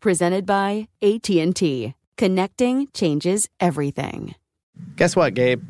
presented 0.00 0.46
by 0.46 0.88
AT&T. 1.02 1.94
Connecting 2.16 2.88
changes 2.92 3.48
everything. 3.60 4.34
Guess 4.96 5.16
what, 5.16 5.34
Gabe? 5.34 5.62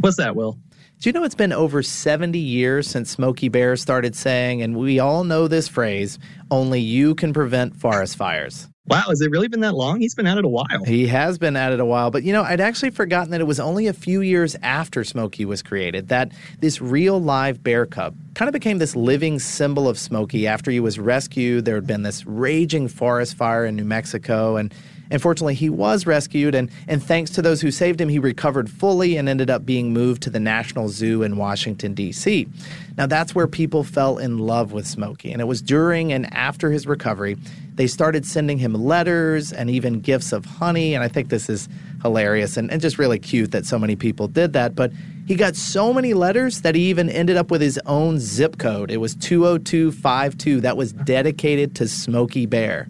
What's 0.00 0.16
that, 0.16 0.36
Will? 0.36 0.58
Do 1.00 1.08
you 1.08 1.12
know 1.12 1.22
it's 1.22 1.34
been 1.34 1.52
over 1.52 1.82
70 1.82 2.38
years 2.38 2.88
since 2.88 3.10
Smokey 3.10 3.48
Bear 3.48 3.76
started 3.76 4.16
saying, 4.16 4.62
and 4.62 4.76
we 4.76 4.98
all 4.98 5.22
know 5.22 5.46
this 5.46 5.68
phrase, 5.68 6.18
only 6.50 6.80
you 6.80 7.14
can 7.14 7.32
prevent 7.32 7.76
forest 7.76 8.16
fires? 8.16 8.68
Wow, 8.88 9.04
has 9.08 9.20
it 9.20 9.30
really 9.30 9.48
been 9.48 9.60
that 9.60 9.74
long? 9.74 10.00
He's 10.00 10.14
been 10.14 10.26
at 10.26 10.38
it 10.38 10.44
a 10.44 10.48
while. 10.48 10.84
He 10.86 11.06
has 11.08 11.36
been 11.36 11.56
at 11.56 11.72
it 11.72 11.80
a 11.80 11.84
while, 11.84 12.10
but 12.10 12.22
you 12.22 12.32
know, 12.32 12.42
I'd 12.42 12.60
actually 12.60 12.90
forgotten 12.90 13.30
that 13.32 13.40
it 13.40 13.46
was 13.46 13.60
only 13.60 13.86
a 13.86 13.92
few 13.92 14.22
years 14.22 14.56
after 14.62 15.04
Smokey 15.04 15.44
was 15.44 15.62
created 15.62 16.08
that 16.08 16.32
this 16.60 16.80
real 16.80 17.20
live 17.20 17.62
bear 17.62 17.84
cub 17.84 18.16
kind 18.34 18.48
of 18.48 18.54
became 18.54 18.78
this 18.78 18.96
living 18.96 19.38
symbol 19.38 19.88
of 19.88 19.98
Smokey 19.98 20.46
after 20.46 20.70
he 20.70 20.80
was 20.80 20.98
rescued. 20.98 21.66
There 21.66 21.74
had 21.74 21.86
been 21.86 22.02
this 22.02 22.24
raging 22.24 22.88
forest 22.88 23.34
fire 23.34 23.66
in 23.66 23.76
New 23.76 23.84
Mexico 23.84 24.56
and 24.56 24.72
Unfortunately, 25.10 25.54
he 25.54 25.70
was 25.70 26.06
rescued, 26.06 26.54
and, 26.54 26.70
and 26.86 27.02
thanks 27.02 27.30
to 27.32 27.42
those 27.42 27.60
who 27.60 27.70
saved 27.70 28.00
him, 28.00 28.08
he 28.08 28.18
recovered 28.18 28.70
fully 28.70 29.16
and 29.16 29.28
ended 29.28 29.50
up 29.50 29.64
being 29.64 29.92
moved 29.92 30.22
to 30.22 30.30
the 30.30 30.40
National 30.40 30.88
Zoo 30.88 31.22
in 31.22 31.36
Washington, 31.36 31.94
D.C. 31.94 32.48
Now, 32.96 33.06
that's 33.06 33.34
where 33.34 33.46
people 33.46 33.84
fell 33.84 34.18
in 34.18 34.38
love 34.38 34.72
with 34.72 34.86
Smokey, 34.86 35.32
and 35.32 35.40
it 35.40 35.46
was 35.46 35.62
during 35.62 36.12
and 36.12 36.32
after 36.34 36.70
his 36.70 36.86
recovery. 36.86 37.36
They 37.74 37.86
started 37.86 38.26
sending 38.26 38.58
him 38.58 38.74
letters 38.74 39.52
and 39.52 39.70
even 39.70 40.00
gifts 40.00 40.32
of 40.32 40.44
honey, 40.44 40.94
and 40.94 41.04
I 41.04 41.08
think 41.08 41.28
this 41.28 41.48
is 41.48 41.68
hilarious 42.02 42.56
and, 42.56 42.70
and 42.70 42.80
just 42.80 42.98
really 42.98 43.18
cute 43.18 43.52
that 43.52 43.66
so 43.66 43.78
many 43.78 43.96
people 43.96 44.28
did 44.28 44.52
that. 44.52 44.74
But 44.74 44.92
he 45.26 45.36
got 45.36 45.56
so 45.56 45.92
many 45.92 46.14
letters 46.14 46.62
that 46.62 46.74
he 46.74 46.88
even 46.90 47.08
ended 47.08 47.36
up 47.36 47.50
with 47.50 47.60
his 47.60 47.78
own 47.86 48.18
zip 48.18 48.58
code. 48.58 48.90
It 48.90 48.96
was 48.96 49.14
20252 49.14 50.60
that 50.62 50.76
was 50.76 50.92
dedicated 50.92 51.76
to 51.76 51.86
Smokey 51.86 52.46
Bear. 52.46 52.88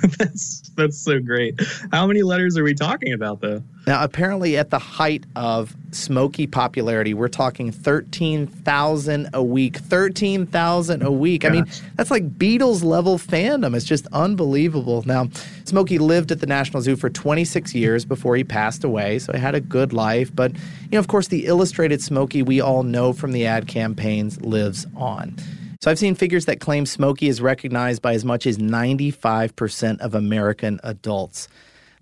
that's 0.18 0.70
that's 0.76 0.98
so 0.98 1.20
great. 1.20 1.60
How 1.92 2.06
many 2.06 2.22
letters 2.22 2.56
are 2.56 2.64
we 2.64 2.74
talking 2.74 3.12
about 3.12 3.40
though? 3.40 3.62
Now, 3.86 4.04
apparently, 4.04 4.56
at 4.56 4.70
the 4.70 4.78
height 4.78 5.24
of 5.34 5.74
Smokey 5.90 6.46
popularity, 6.46 7.14
we're 7.14 7.26
talking 7.26 7.72
13,000 7.72 9.30
a 9.34 9.42
week. 9.42 9.76
13,000 9.78 11.02
a 11.02 11.10
week. 11.10 11.44
I 11.44 11.48
mean, 11.48 11.66
that's 11.96 12.10
like 12.10 12.38
Beatles 12.38 12.84
level 12.84 13.18
fandom. 13.18 13.74
It's 13.74 13.84
just 13.84 14.06
unbelievable. 14.12 15.02
Now, 15.04 15.28
Smokey 15.64 15.98
lived 15.98 16.30
at 16.30 16.38
the 16.38 16.46
National 16.46 16.80
Zoo 16.80 16.94
for 16.94 17.10
26 17.10 17.74
years 17.74 18.04
before 18.04 18.36
he 18.36 18.44
passed 18.44 18.84
away, 18.84 19.18
so 19.18 19.32
he 19.32 19.40
had 19.40 19.56
a 19.56 19.60
good 19.60 19.92
life. 19.92 20.34
But, 20.34 20.52
you 20.54 20.92
know, 20.92 21.00
of 21.00 21.08
course, 21.08 21.26
the 21.26 21.46
illustrated 21.46 22.00
Smokey 22.00 22.42
we 22.42 22.60
all 22.60 22.84
know 22.84 23.12
from 23.12 23.32
the 23.32 23.46
ad 23.46 23.66
campaigns 23.66 24.40
lives 24.42 24.86
on. 24.94 25.34
So 25.82 25.90
I've 25.90 25.98
seen 25.98 26.14
figures 26.14 26.44
that 26.44 26.60
claim 26.60 26.86
Smokey 26.86 27.26
is 27.26 27.40
recognized 27.40 28.02
by 28.02 28.14
as 28.14 28.24
much 28.24 28.46
as 28.46 28.56
95% 28.56 29.98
of 29.98 30.14
American 30.14 30.78
adults. 30.84 31.48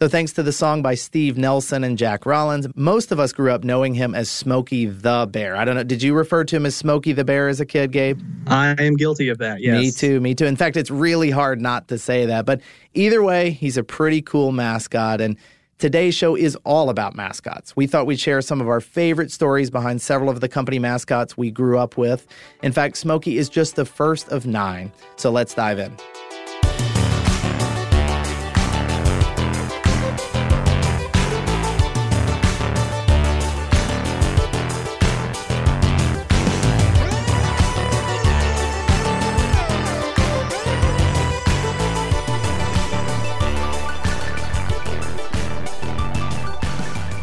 Though 0.00 0.08
thanks 0.08 0.34
to 0.34 0.42
the 0.42 0.52
song 0.52 0.82
by 0.82 0.94
Steve 0.94 1.38
Nelson 1.38 1.82
and 1.82 1.96
Jack 1.96 2.26
Rollins, 2.26 2.66
most 2.74 3.10
of 3.10 3.18
us 3.18 3.32
grew 3.32 3.50
up 3.50 3.64
knowing 3.64 3.94
him 3.94 4.14
as 4.14 4.28
Smokey 4.28 4.84
the 4.84 5.26
Bear. 5.30 5.56
I 5.56 5.64
don't 5.64 5.76
know, 5.76 5.82
did 5.82 6.02
you 6.02 6.12
refer 6.12 6.44
to 6.44 6.56
him 6.56 6.66
as 6.66 6.76
Smokey 6.76 7.14
the 7.14 7.24
Bear 7.24 7.48
as 7.48 7.58
a 7.58 7.64
kid, 7.64 7.90
Gabe? 7.90 8.20
I 8.48 8.74
am 8.78 8.96
guilty 8.96 9.30
of 9.30 9.38
that, 9.38 9.62
yes. 9.62 9.80
Me 9.80 9.90
too, 9.90 10.20
me 10.20 10.34
too. 10.34 10.44
In 10.44 10.56
fact, 10.56 10.76
it's 10.76 10.90
really 10.90 11.30
hard 11.30 11.58
not 11.62 11.88
to 11.88 11.98
say 11.98 12.26
that. 12.26 12.44
But 12.44 12.60
either 12.92 13.22
way, 13.22 13.50
he's 13.50 13.78
a 13.78 13.82
pretty 13.82 14.20
cool 14.20 14.52
mascot. 14.52 15.22
And 15.22 15.38
Today's 15.80 16.14
show 16.14 16.36
is 16.36 16.56
all 16.64 16.90
about 16.90 17.16
mascots. 17.16 17.74
We 17.74 17.86
thought 17.86 18.04
we'd 18.04 18.20
share 18.20 18.42
some 18.42 18.60
of 18.60 18.68
our 18.68 18.82
favorite 18.82 19.32
stories 19.32 19.70
behind 19.70 20.02
several 20.02 20.28
of 20.28 20.40
the 20.40 20.48
company 20.48 20.78
mascots 20.78 21.38
we 21.38 21.50
grew 21.50 21.78
up 21.78 21.96
with. 21.96 22.26
In 22.62 22.70
fact, 22.70 22.98
Smokey 22.98 23.38
is 23.38 23.48
just 23.48 23.76
the 23.76 23.86
first 23.86 24.28
of 24.28 24.44
nine. 24.44 24.92
So 25.16 25.30
let's 25.30 25.54
dive 25.54 25.78
in. 25.78 25.96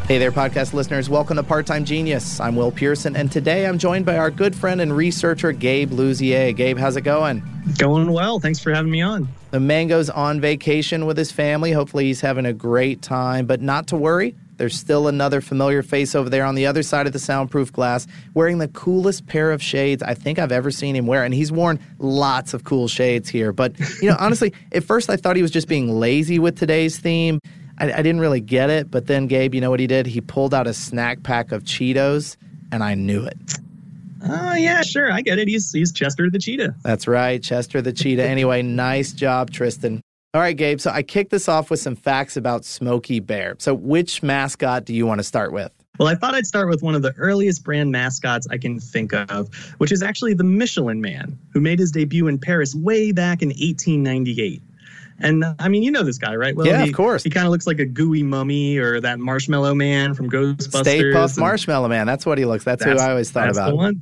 Hey 0.07 0.19
there, 0.19 0.31
podcast 0.31 0.71
listeners. 0.71 1.09
Welcome 1.09 1.35
to 1.35 1.43
Part 1.43 1.65
Time 1.65 1.83
Genius. 1.83 2.39
I'm 2.39 2.55
Will 2.55 2.71
Pearson, 2.71 3.17
and 3.17 3.29
today 3.29 3.67
I'm 3.67 3.77
joined 3.77 4.05
by 4.05 4.17
our 4.17 4.31
good 4.31 4.55
friend 4.55 4.79
and 4.79 4.95
researcher, 4.95 5.51
Gabe 5.51 5.91
Luzier. 5.91 6.55
Gabe, 6.55 6.77
how's 6.77 6.95
it 6.95 7.01
going? 7.01 7.43
Going 7.77 8.13
well. 8.13 8.39
Thanks 8.39 8.59
for 8.59 8.71
having 8.71 8.89
me 8.89 9.01
on. 9.01 9.27
The 9.51 9.59
Mango's 9.59 10.09
on 10.09 10.39
vacation 10.39 11.07
with 11.07 11.17
his 11.17 11.33
family. 11.33 11.73
Hopefully, 11.73 12.05
he's 12.05 12.21
having 12.21 12.45
a 12.45 12.53
great 12.53 13.01
time, 13.01 13.47
but 13.47 13.61
not 13.61 13.87
to 13.87 13.97
worry. 13.97 14.33
There's 14.55 14.79
still 14.79 15.09
another 15.09 15.41
familiar 15.41 15.83
face 15.83 16.15
over 16.15 16.29
there 16.29 16.45
on 16.45 16.55
the 16.55 16.65
other 16.65 16.83
side 16.83 17.05
of 17.05 17.11
the 17.11 17.19
soundproof 17.19 17.73
glass 17.73 18.07
wearing 18.33 18.59
the 18.59 18.69
coolest 18.69 19.27
pair 19.27 19.51
of 19.51 19.61
shades 19.61 20.01
I 20.01 20.13
think 20.13 20.39
I've 20.39 20.53
ever 20.53 20.71
seen 20.71 20.95
him 20.95 21.05
wear. 21.05 21.25
And 21.25 21.33
he's 21.33 21.51
worn 21.51 21.79
lots 21.99 22.53
of 22.53 22.63
cool 22.63 22.87
shades 22.87 23.29
here. 23.29 23.51
But, 23.51 23.77
you 24.01 24.09
know, 24.09 24.15
honestly, 24.19 24.53
at 24.71 24.83
first 24.83 25.09
I 25.09 25.17
thought 25.17 25.35
he 25.35 25.41
was 25.41 25.51
just 25.51 25.67
being 25.67 25.99
lazy 25.99 26.39
with 26.39 26.57
today's 26.57 26.97
theme. 26.97 27.39
I, 27.79 27.91
I 27.91 27.97
didn't 27.97 28.19
really 28.19 28.41
get 28.41 28.69
it, 28.69 28.89
but 28.89 29.07
then 29.07 29.27
Gabe, 29.27 29.53
you 29.53 29.61
know 29.61 29.69
what 29.69 29.79
he 29.79 29.87
did? 29.87 30.07
He 30.07 30.21
pulled 30.21 30.53
out 30.53 30.67
a 30.67 30.73
snack 30.73 31.23
pack 31.23 31.51
of 31.51 31.63
Cheetos, 31.63 32.37
and 32.71 32.83
I 32.83 32.95
knew 32.95 33.23
it. 33.23 33.37
Oh 34.29 34.53
yeah, 34.55 34.81
sure, 34.81 35.11
I 35.11 35.21
get 35.21 35.39
it. 35.39 35.47
He's 35.47 35.71
he's 35.71 35.91
Chester 35.91 36.29
the 36.29 36.39
cheetah. 36.39 36.75
That's 36.83 37.07
right, 37.07 37.41
Chester 37.41 37.81
the 37.81 37.93
cheetah. 37.93 38.27
Anyway, 38.37 38.61
nice 38.61 39.13
job, 39.13 39.51
Tristan. 39.51 40.01
All 40.33 40.41
right, 40.41 40.55
Gabe. 40.55 40.79
So 40.79 40.91
I 40.91 41.01
kicked 41.01 41.31
this 41.31 41.47
off 41.47 41.69
with 41.69 41.79
some 41.79 41.95
facts 41.95 42.35
about 42.35 42.65
Smokey 42.65 43.19
Bear. 43.19 43.55
So 43.59 43.73
which 43.73 44.21
mascot 44.21 44.85
do 44.85 44.93
you 44.93 45.07
want 45.07 45.19
to 45.19 45.23
start 45.23 45.51
with? 45.53 45.71
Well, 45.97 46.07
I 46.07 46.15
thought 46.15 46.35
I'd 46.35 46.45
start 46.45 46.69
with 46.69 46.83
one 46.83 46.93
of 46.93 47.01
the 47.01 47.13
earliest 47.17 47.63
brand 47.63 47.91
mascots 47.91 48.47
I 48.51 48.57
can 48.57 48.79
think 48.79 49.13
of, 49.13 49.49
which 49.79 49.91
is 49.91 50.03
actually 50.03 50.35
the 50.35 50.43
Michelin 50.43 51.01
Man, 51.01 51.39
who 51.53 51.59
made 51.59 51.79
his 51.79 51.91
debut 51.91 52.27
in 52.27 52.37
Paris 52.37 52.75
way 52.75 53.11
back 53.11 53.41
in 53.41 53.49
1898. 53.49 54.61
And 55.19 55.43
I 55.59 55.67
mean, 55.67 55.83
you 55.83 55.91
know 55.91 56.03
this 56.03 56.17
guy, 56.17 56.35
right? 56.35 56.55
Well, 56.55 56.67
yeah, 56.67 56.83
he, 56.83 56.89
of 56.89 56.95
course. 56.95 57.23
He 57.23 57.29
kind 57.29 57.45
of 57.45 57.51
looks 57.51 57.67
like 57.67 57.79
a 57.79 57.85
gooey 57.85 58.23
mummy 58.23 58.77
or 58.77 59.01
that 59.01 59.19
marshmallow 59.19 59.73
man 59.75 60.13
from 60.13 60.29
Ghostbusters. 60.29 60.81
Stay 60.81 61.01
Puft 61.01 61.39
Marshmallow 61.39 61.87
Man. 61.87 62.05
That's 62.05 62.25
what 62.25 62.37
he 62.37 62.45
looks. 62.45 62.63
That's, 62.63 62.83
that's 62.83 63.01
who 63.01 63.07
I 63.07 63.11
always 63.11 63.31
thought 63.31 63.45
that's 63.45 63.57
about. 63.57 63.69
The 63.69 63.75
one. 63.75 64.01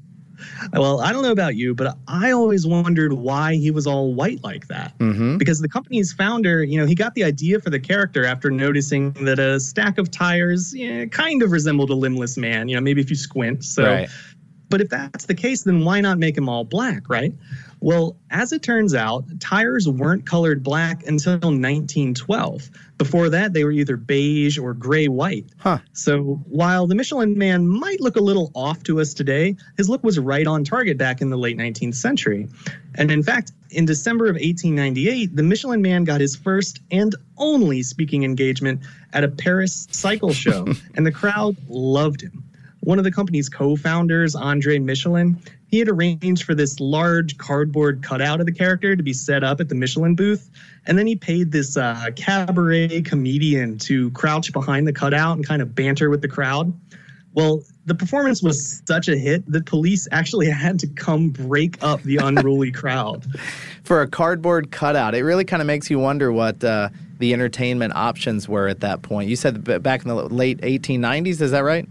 Well, 0.74 1.00
I 1.02 1.14
don't 1.14 1.24
know 1.24 1.32
about 1.32 1.56
you, 1.56 1.74
but 1.74 1.98
I 2.08 2.32
always 2.32 2.68
wondered 2.68 3.14
why 3.14 3.56
he 3.56 3.72
was 3.72 3.88
all 3.88 4.14
white 4.14 4.44
like 4.44 4.68
that. 4.68 4.98
Mm-hmm. 5.00 5.38
Because 5.38 5.62
the 5.62 5.70
company's 5.70 6.12
founder, 6.12 6.64
you 6.64 6.80
know, 6.80 6.86
he 6.86 6.96
got 6.96 7.14
the 7.16 7.24
idea 7.24 7.60
for 7.60 7.70
the 7.70 7.80
character 7.80 8.26
after 8.26 8.52
noticing 8.52 9.14
that 9.14 9.40
a 9.40 9.60
stack 9.60 9.98
of 9.98 10.12
tires 10.12 10.74
yeah, 10.76 11.06
kind 11.06 11.42
of 11.42 11.52
resembled 11.52 11.90
a 11.90 11.96
limbless 11.96 12.38
man, 12.38 12.68
you 12.68 12.76
know, 12.76 12.82
maybe 12.82 13.02
if 13.02 13.10
you 13.10 13.16
squint. 13.16 13.64
So, 13.64 13.84
Right. 13.86 14.10
But 14.70 14.82
if 14.82 14.90
that's 14.90 15.26
the 15.26 15.36
case, 15.36 15.64
then 15.64 15.84
why 15.84 16.02
not 16.02 16.18
make 16.18 16.36
them 16.36 16.50
all 16.50 16.64
black, 16.64 17.10
right? 17.10 17.34
Well, 17.82 18.18
as 18.32 18.52
it 18.52 18.64
turns 18.64 18.96
out, 18.96 19.26
tires 19.40 19.88
weren't 19.88 20.26
colored 20.26 20.64
black 20.64 21.06
until 21.06 21.34
1912. 21.34 22.70
Before 22.98 23.30
that, 23.30 23.54
they 23.54 23.64
were 23.64 23.72
either 23.72 23.98
beige 23.98 24.58
or 24.58 24.74
gray 24.74 25.08
white. 25.08 25.46
Huh. 25.60 25.80
So 25.94 26.42
while 26.46 26.88
the 26.88 26.96
Michelin 26.96 27.38
man 27.38 27.68
might 27.68 28.02
look 28.02 28.16
a 28.16 28.22
little 28.22 28.52
off 28.56 28.82
to 28.84 29.02
us 29.02 29.14
today, 29.14 29.56
his 29.78 29.90
look 29.90 30.04
was 30.04 30.18
right 30.18 30.48
on 30.48 30.64
target 30.64 30.98
back 30.98 31.22
in 31.22 31.30
the 31.30 31.38
late 31.38 31.58
19th 31.58 31.96
century. 31.96 32.48
And 32.96 33.12
in 33.12 33.22
fact, 33.22 33.52
in 33.70 33.86
December 33.86 34.26
of 34.26 34.36
1898, 34.36 35.36
the 35.36 35.44
Michelin 35.44 35.82
man 35.82 36.06
got 36.06 36.22
his 36.22 36.36
first 36.36 36.80
and 36.92 37.14
only 37.38 37.84
speaking 37.84 38.24
engagement 38.24 38.82
at 39.14 39.24
a 39.24 39.28
Paris 39.28 39.88
cycle 39.92 40.34
show, 40.34 40.66
and 40.96 41.06
the 41.06 41.12
crowd 41.12 41.58
loved 41.68 42.22
him. 42.22 42.44
One 42.86 43.00
of 43.00 43.04
the 43.04 43.12
company's 43.12 43.50
co 43.50 43.76
founders, 43.76 44.36
Andre 44.36 44.78
Michelin, 44.78 45.40
he 45.66 45.80
had 45.80 45.90
arranged 45.90 46.44
for 46.44 46.54
this 46.54 46.80
large 46.80 47.36
cardboard 47.40 48.04
cutout 48.04 48.40
of 48.40 48.46
the 48.46 48.52
character 48.52 48.96
to 48.96 49.02
be 49.02 49.12
set 49.12 49.44
up 49.44 49.60
at 49.60 49.70
the 49.70 49.76
Michelin 49.76 50.14
booth. 50.14 50.52
And 50.86 50.96
then 50.96 51.08
he 51.08 51.16
paid 51.16 51.52
this 51.52 51.78
uh, 51.78 52.10
cabaret 52.16 53.02
comedian 53.02 53.80
to 53.80 54.12
crouch 54.12 54.54
behind 54.54 54.88
the 54.88 54.94
cutout 54.94 55.36
and 55.36 55.46
kind 55.46 55.64
of 55.64 55.74
banter 55.74 56.12
with 56.12 56.22
the 56.22 56.28
crowd. 56.28 56.72
Well, 57.34 57.64
the 57.88 57.96
performance 57.96 58.44
was 58.44 58.84
such 58.88 59.10
a 59.10 59.18
hit 59.18 59.52
that 59.52 59.66
police 59.66 60.08
actually 60.12 60.50
had 60.52 60.78
to 60.80 60.88
come 60.88 61.31
break 61.31 61.81
up 61.81 62.04
the 62.04 62.18
unruly 62.18 62.72
crowd. 62.81 63.26
For 63.84 64.04
a 64.04 64.08
cardboard 64.08 64.70
cutout, 64.70 65.16
it 65.16 65.24
really 65.24 65.44
kind 65.44 65.62
of 65.62 65.66
makes 65.66 65.90
you 65.90 65.98
wonder 65.98 66.31
what 66.31 66.64
uh, 66.64 66.90
the 67.18 67.34
entertainment 67.34 67.96
options 67.96 68.48
were 68.48 68.68
at 68.68 68.81
that 68.81 69.02
point. 69.02 69.28
You 69.28 69.36
said 69.36 69.64
back 69.81 70.04
in 70.04 70.10
the 70.10 70.16
late 70.30 70.62
1890s, 70.62 71.42
is 71.42 71.50
that 71.50 71.62
right? 71.62 71.90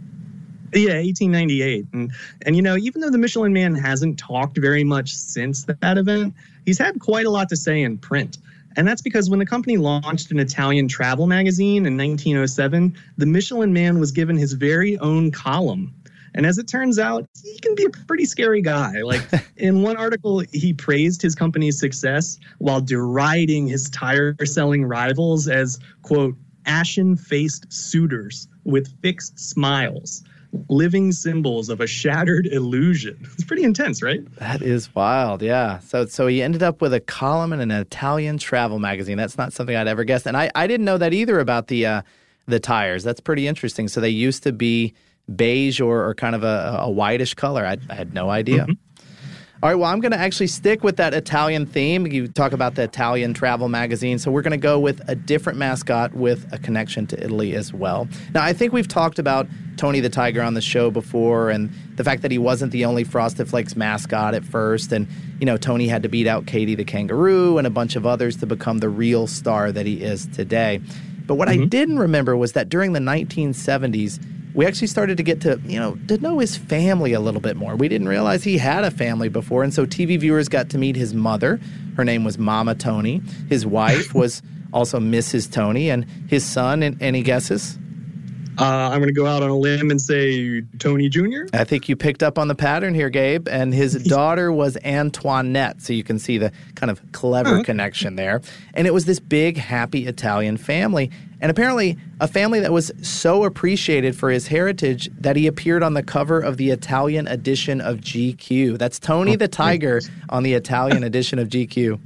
Yeah, 0.75 0.97
1898. 0.97 1.87
And 1.93 2.13
and 2.45 2.57
you 2.57 2.63
know, 2.63 2.77
even 2.77 3.01
though 3.01 3.11
the 3.11 3.19
Michelin 3.19 3.53
Man 3.53 3.75
hasn't 3.75 4.19
talked 4.19 4.59
very 4.59 4.85
much 4.85 5.15
since 5.15 5.65
that 5.65 5.99
event, 5.99 6.35
he's 6.67 6.79
had 6.79 7.01
quite 7.01 7.27
a 7.27 7.31
lot 7.31 7.49
to 7.51 7.57
say 7.57 7.83
in 7.83 7.99
print. 7.99 8.39
And 8.77 8.89
that's 8.89 9.03
because 9.03 9.31
when 9.31 9.39
the 9.39 9.47
company 9.47 9.77
launched 9.77 10.33
an 10.33 10.41
Italian 10.41 10.89
travel 10.89 11.29
magazine 11.29 11.87
in 11.87 11.97
1907, 11.97 12.97
the 13.17 13.27
Michelin 13.27 13.73
Man 13.73 14.01
was 14.01 14.11
given 14.11 14.37
his 14.37 14.53
very 14.53 14.99
own 14.99 15.31
column. 15.31 15.95
And 16.35 16.45
as 16.45 16.59
it 16.59 16.67
turns 16.67 16.99
out, 16.99 17.29
he 17.41 17.57
can 17.61 17.77
be 17.77 17.85
a 17.85 17.91
pretty 17.91 18.25
scary 18.25 18.61
guy. 18.61 19.03
Like 19.03 19.23
in 19.57 19.83
one 19.83 19.97
article, 19.97 20.43
he 20.53 20.73
praised 20.73 21.23
his 21.23 21.37
company's 21.37 21.79
success 21.79 22.39
while 22.59 22.81
deriding 22.81 23.69
his 23.69 23.89
tire 23.91 24.35
selling 24.45 24.85
rivals 24.85 25.47
as, 25.47 25.79
quote, 26.03 26.35
ashen 26.67 27.17
faced 27.17 27.73
suitors 27.73 28.49
with 28.65 29.01
fixed 29.01 29.39
smiles, 29.39 30.25
living 30.69 31.13
symbols 31.13 31.69
of 31.69 31.81
a 31.81 31.87
shattered 31.87 32.47
illusion. 32.47 33.19
It's 33.35 33.45
pretty 33.45 33.65
intense, 33.65 34.03
right? 34.03 34.21
That 34.37 34.63
is 34.63 34.95
wild, 34.95 35.43
yeah. 35.43 35.79
So 35.81 36.07
so 36.07 36.27
he 36.27 36.43
ended 36.43 36.63
up 36.63 36.81
with 36.81 36.95
a 36.95 37.01
column 37.01 37.53
in 37.53 37.61
an 37.61 37.71
Italian 37.71 38.39
travel 38.39 38.79
magazine. 38.79 39.17
That's 39.17 39.39
not 39.39 39.53
something 39.53 39.75
I'd 39.75 39.89
ever 39.89 40.05
guessed. 40.05 40.27
And 40.27 40.37
I, 40.37 40.51
I 40.55 40.67
didn't 40.67 40.87
know 40.87 40.99
that 40.99 41.13
either 41.13 41.41
about 41.41 41.69
the 41.69 41.87
uh, 41.87 42.03
the 42.47 42.61
tires. 42.61 43.05
That's 43.05 43.21
pretty 43.21 43.47
interesting. 43.47 43.89
So 43.89 44.01
they 44.01 44.11
used 44.11 44.43
to 44.45 44.53
be 44.53 44.95
beige 45.35 45.81
or, 45.81 46.07
or 46.07 46.15
kind 46.15 46.35
of 46.35 46.45
a, 46.45 46.79
a 46.81 46.91
whitish 46.91 47.35
color. 47.35 47.65
I, 47.65 47.79
I 47.89 47.95
had 47.95 48.13
no 48.13 48.31
idea. 48.31 48.67
All 49.65 49.71
right, 49.71 49.77
well, 49.77 49.91
I'm 49.91 50.01
going 50.01 50.13
to 50.13 50.19
actually 50.19 50.49
stick 50.49 50.85
with 50.85 50.99
that 50.99 51.15
Italian 51.15 51.65
theme. 51.65 52.07
You 52.07 52.29
talk 52.29 52.53
about 52.53 52.75
the 52.75 52.83
Italian 52.83 53.33
travel 53.33 53.71
magazine. 53.71 54.19
So 54.19 54.31
we're 54.31 54.43
going 54.43 54.51
to 54.51 54.59
go 54.59 54.79
with 54.79 55.01
a 55.09 55.15
different 55.15 55.59
mascot 55.59 56.13
with 56.13 56.47
a 56.53 56.59
connection 56.59 57.07
to 57.07 57.25
Italy 57.25 57.55
as 57.55 57.73
well. 57.73 58.07
Now, 58.35 58.45
I 58.45 58.53
think 58.53 58.75
we've 58.75 58.87
talked 58.87 59.19
about 59.19 59.47
Tony 59.79 60.01
the 60.01 60.11
Tiger 60.11 60.43
on 60.43 60.53
the 60.53 60.61
show 60.61 60.91
before 60.91 61.49
and 61.49 61.73
the 61.97 62.05
fact 62.05 62.21
that 62.21 62.31
he 62.31 62.37
wasn't 62.37 62.73
the 62.73 62.85
only 62.85 63.05
Frosted 63.05 63.49
Flakes 63.49 63.75
mascot 63.75 64.35
at 64.35 64.45
first. 64.45 64.93
And, 64.93 65.09
you 65.41 65.47
know, 65.47 65.57
Tony 65.57 65.89
had 65.89 66.03
to 66.03 66.11
beat 66.11 66.27
out 66.27 66.45
Katie 66.45 66.75
the 66.75 66.85
kangaroo 66.85 67.57
and 67.57 67.67
a 67.67 67.71
bunch 67.71 67.97
of 67.97 68.05
others 68.05 68.37
to 68.37 68.47
become 68.47 68.81
the 68.81 68.91
real 68.91 69.27
star 69.27 69.73
that 69.73 69.87
he 69.87 70.03
is 70.03 70.27
today. 70.27 70.83
But 71.27 71.37
what 71.37 71.49
I 71.49 71.57
mm-hmm. 71.57 71.69
didn't 71.69 71.99
remember 71.99 72.37
was 72.37 72.53
that 72.53 72.69
during 72.69 72.93
the 72.93 73.01
1970s, 73.01 74.23
we 74.55 74.67
actually 74.67 74.87
started 74.87 75.17
to 75.17 75.23
get 75.23 75.41
to, 75.43 75.61
you 75.67 75.81
know, 75.81 75.99
to 76.09 76.17
know 76.19 76.39
his 76.39 76.57
family 76.57 77.13
a 77.13 77.21
little 77.21 77.41
bit 77.41 77.57
more. 77.57 77.75
We 77.75 77.89
didn't 77.89 78.09
realize 78.09 78.45
he 78.45 78.57
had 78.57 78.85
a 78.85 78.91
family 78.91 79.29
before. 79.29 79.65
And 79.65 79.75
so 79.75 79.85
TV 79.85 80.19
viewers 80.19 80.49
got 80.49 80.71
to 80.71 80.79
meet 80.79 80.95
his 80.95 81.13
mother. 81.13 81.61
Her 81.97 82.05
name 82.05 82.25
was 82.25 82.39
Mama 82.39 82.77
Tony. 82.77 83.21
His 83.49 83.67
wife 83.67 84.15
was 84.15 84.43
also 84.73 85.01
Mrs. 85.01 85.51
Tony. 85.51 85.91
And 85.91 86.07
his 86.29 86.45
son, 86.45 86.85
and 86.85 87.03
any 87.03 87.23
guesses? 87.23 87.77
Uh, 88.57 88.65
I'm 88.65 89.01
going 89.01 89.09
to 89.09 89.13
go 89.13 89.27
out 89.27 89.43
on 89.43 89.51
a 89.51 89.57
limb 89.57 89.91
and 89.91 90.01
say 90.01 90.63
Tony 90.79 91.09
Jr. 91.09 91.47
I 91.53 91.65
think 91.65 91.89
you 91.89 91.97
picked 91.97 92.23
up 92.23 92.39
on 92.39 92.47
the 92.47 92.55
pattern 92.55 92.95
here, 92.95 93.11
Gabe. 93.11 93.49
And 93.49 93.75
his 93.75 93.95
daughter 94.05 94.53
was 94.53 94.79
Antoinette. 94.85 95.83
So 95.83 95.93
you 95.93 96.05
can 96.05 96.21
see 96.21 96.39
the 96.39 96.53
kind 96.77 96.93
of 96.93 97.01
clever 97.11 97.65
connection 97.65 98.15
there. 98.15 98.41
And 98.75 98.87
it 98.87 98.95
was 98.95 99.07
this 99.07 99.19
big, 99.19 99.57
happy 99.57 100.07
Italian 100.07 100.57
family. 100.59 101.11
And 101.45 101.51
apparently, 101.51 101.99
a 102.21 102.27
family 102.27 102.61
that 102.61 102.73
was 102.73 102.91
so 103.03 103.45
appreciated 103.45 104.17
for 104.17 104.31
his 104.31 104.47
heritage 104.47 105.11
that 105.19 105.37
he 105.37 105.47
appeared 105.47 105.83
on 105.83 105.93
the 105.93 106.03
cover 106.03 106.41
of 106.41 106.57
the 106.57 106.71
Italian 106.71 107.29
edition 107.29 107.83
of 107.83 107.99
GQ. 107.99 108.79
That's 108.79 108.99
Tony 108.99 109.37
the 109.37 109.47
Tiger 109.47 110.01
on 110.31 110.43
the 110.43 110.55
Italian 110.55 111.05
edition 111.05 111.39
of 111.39 111.51
GQ. 111.51 112.01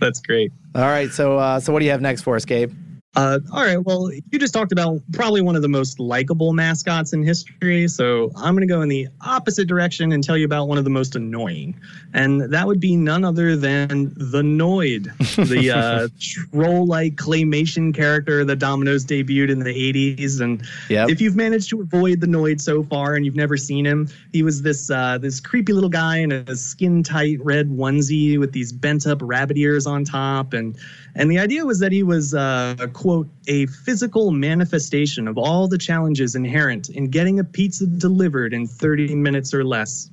That's 0.00 0.20
great. 0.20 0.52
All 0.74 0.80
right. 0.80 1.10
So, 1.10 1.36
uh, 1.36 1.60
so 1.60 1.70
what 1.70 1.80
do 1.80 1.84
you 1.84 1.90
have 1.90 2.00
next 2.00 2.22
for 2.22 2.34
us, 2.34 2.46
Gabe? 2.46 2.72
Uh, 3.16 3.40
all 3.50 3.64
right. 3.64 3.78
Well, 3.78 4.12
you 4.12 4.38
just 4.38 4.52
talked 4.52 4.72
about 4.72 5.00
probably 5.12 5.40
one 5.40 5.56
of 5.56 5.62
the 5.62 5.68
most 5.68 5.98
likable 5.98 6.52
mascots 6.52 7.14
in 7.14 7.22
history. 7.22 7.88
So 7.88 8.30
I'm 8.36 8.54
going 8.54 8.68
to 8.68 8.72
go 8.72 8.82
in 8.82 8.90
the 8.90 9.08
opposite 9.22 9.66
direction 9.66 10.12
and 10.12 10.22
tell 10.22 10.36
you 10.36 10.44
about 10.44 10.68
one 10.68 10.76
of 10.76 10.84
the 10.84 10.90
most 10.90 11.16
annoying. 11.16 11.80
And 12.12 12.42
that 12.52 12.66
would 12.66 12.78
be 12.78 12.94
none 12.94 13.24
other 13.24 13.56
than 13.56 14.12
the 14.16 14.42
Noid, 14.42 15.04
the 15.48 15.70
uh, 15.70 16.08
troll 16.52 16.86
like 16.86 17.14
claymation 17.16 17.94
character 17.94 18.44
that 18.44 18.56
Domino's 18.58 19.06
debuted 19.06 19.50
in 19.50 19.60
the 19.60 19.72
80s. 20.18 20.40
And 20.40 20.62
Yep. 20.90 21.08
if 21.08 21.20
you've 21.20 21.36
managed 21.36 21.70
to 21.70 21.80
avoid 21.80 22.20
the 22.20 22.26
Noid 22.26 22.60
so 22.60 22.82
far 22.82 23.14
and 23.14 23.24
you've 23.24 23.34
never 23.34 23.56
seen 23.56 23.86
him, 23.86 24.08
he 24.32 24.42
was 24.42 24.60
this 24.60 24.90
uh, 24.90 25.16
this 25.18 25.40
creepy 25.40 25.72
little 25.72 25.88
guy 25.88 26.18
in 26.18 26.32
a 26.32 26.54
skin 26.54 27.02
tight 27.02 27.38
red 27.42 27.70
onesie 27.70 28.38
with 28.38 28.52
these 28.52 28.72
bent 28.72 29.06
up 29.06 29.18
rabbit 29.22 29.56
ears 29.56 29.86
on 29.86 30.04
top. 30.04 30.52
And 30.52 30.76
and 31.16 31.30
the 31.30 31.38
idea 31.38 31.64
was 31.64 31.78
that 31.78 31.92
he 31.92 32.02
was, 32.02 32.34
uh, 32.34 32.76
quote, 32.92 33.26
a 33.48 33.66
physical 33.66 34.30
manifestation 34.30 35.26
of 35.26 35.38
all 35.38 35.66
the 35.66 35.78
challenges 35.78 36.34
inherent 36.34 36.90
in 36.90 37.08
getting 37.08 37.40
a 37.40 37.44
pizza 37.44 37.86
delivered 37.86 38.52
in 38.52 38.66
30 38.66 39.14
minutes 39.14 39.54
or 39.54 39.64
less. 39.64 40.10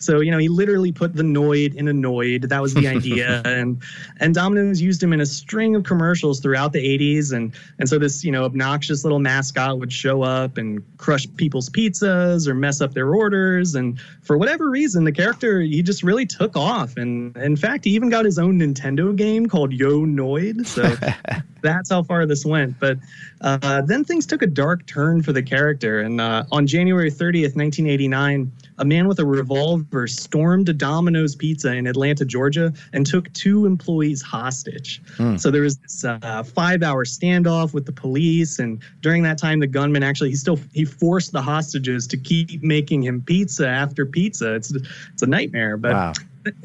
So, 0.00 0.20
you 0.20 0.30
know, 0.30 0.38
he 0.38 0.48
literally 0.48 0.92
put 0.92 1.14
the 1.14 1.22
Noid 1.22 1.74
in 1.74 1.86
a 1.88 1.92
Noid. 1.92 2.48
That 2.48 2.60
was 2.60 2.74
the 2.74 2.88
idea. 2.96 3.42
and 3.44 3.82
and 4.18 4.34
Domino's 4.34 4.80
used 4.80 5.02
him 5.02 5.12
in 5.12 5.20
a 5.20 5.26
string 5.26 5.76
of 5.76 5.84
commercials 5.84 6.40
throughout 6.40 6.72
the 6.72 6.98
80s. 6.98 7.32
And 7.32 7.52
and 7.78 7.88
so 7.88 7.98
this, 7.98 8.24
you 8.24 8.32
know, 8.32 8.44
obnoxious 8.44 9.04
little 9.04 9.18
mascot 9.18 9.78
would 9.78 9.92
show 9.92 10.22
up 10.22 10.56
and 10.56 10.82
crush 10.98 11.26
people's 11.36 11.68
pizzas 11.68 12.48
or 12.48 12.54
mess 12.54 12.80
up 12.80 12.94
their 12.94 13.14
orders. 13.14 13.74
And 13.74 14.00
for 14.22 14.36
whatever 14.36 14.70
reason, 14.70 15.04
the 15.04 15.12
character 15.12 15.60
he 15.60 15.82
just 15.82 16.02
really 16.02 16.26
took 16.26 16.56
off. 16.56 16.96
And 16.96 17.36
in 17.36 17.56
fact, 17.56 17.84
he 17.84 17.90
even 17.90 18.08
got 18.08 18.24
his 18.24 18.38
own 18.38 18.58
Nintendo 18.58 19.14
game 19.14 19.46
called 19.46 19.72
Yo 19.72 20.00
Noid. 20.00 20.66
So 20.66 20.82
that's 21.62 21.90
how 21.90 22.02
far 22.02 22.26
this 22.26 22.44
went. 22.44 22.78
But 22.78 22.98
uh, 23.40 23.82
then 23.82 24.04
things 24.04 24.26
took 24.26 24.42
a 24.42 24.46
dark 24.46 24.86
turn 24.86 25.22
for 25.22 25.32
the 25.32 25.42
character. 25.42 26.00
And 26.00 26.20
uh, 26.20 26.44
on 26.52 26.66
January 26.66 27.10
30th, 27.10 27.56
1989, 27.56 28.52
a 28.78 28.84
man 28.84 29.06
with 29.06 29.18
a 29.18 29.26
revolver 29.26 30.06
stormed 30.06 30.68
a 30.68 30.72
Domino's 30.72 31.36
Pizza 31.36 31.72
in 31.72 31.86
Atlanta, 31.86 32.24
Georgia, 32.24 32.72
and 32.92 33.06
took 33.06 33.32
two 33.34 33.66
employees 33.66 34.22
hostage. 34.22 35.02
So 35.38 35.50
there 35.50 35.62
was 35.62 35.76
this 35.78 36.04
uh, 36.04 36.42
five-hour 36.42 37.04
standoff 37.04 37.74
with 37.74 37.86
the 37.86 37.92
police, 37.92 38.58
and 38.58 38.80
during 39.02 39.22
that 39.24 39.38
time, 39.38 39.60
the 39.60 39.66
gunman 39.66 40.02
actually 40.02 40.30
he 40.30 40.36
still 40.36 40.58
he 40.72 40.84
forced 40.84 41.32
the 41.32 41.42
hostages 41.42 42.06
to 42.08 42.16
keep 42.16 42.62
making 42.62 43.02
him 43.02 43.20
pizza 43.20 43.68
after 43.68 44.06
pizza. 44.06 44.54
It's 44.54 44.72
it's 45.12 45.22
a 45.22 45.26
nightmare, 45.26 45.76
but. 45.76 45.92
Wow. 45.92 46.12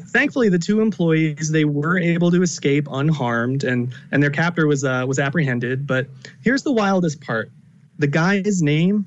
Thankfully, 0.08 0.48
the 0.48 0.58
two 0.58 0.80
employees 0.80 1.50
they 1.50 1.64
were 1.64 1.98
able 1.98 2.30
to 2.30 2.42
escape 2.42 2.88
unharmed, 2.90 3.64
and 3.64 3.94
and 4.10 4.22
their 4.22 4.30
captor 4.30 4.66
was 4.66 4.84
uh, 4.84 5.04
was 5.06 5.18
apprehended. 5.18 5.86
But 5.86 6.06
here's 6.42 6.62
the 6.62 6.72
wildest 6.72 7.20
part: 7.20 7.50
the 7.98 8.06
guy's 8.06 8.62
name, 8.62 9.06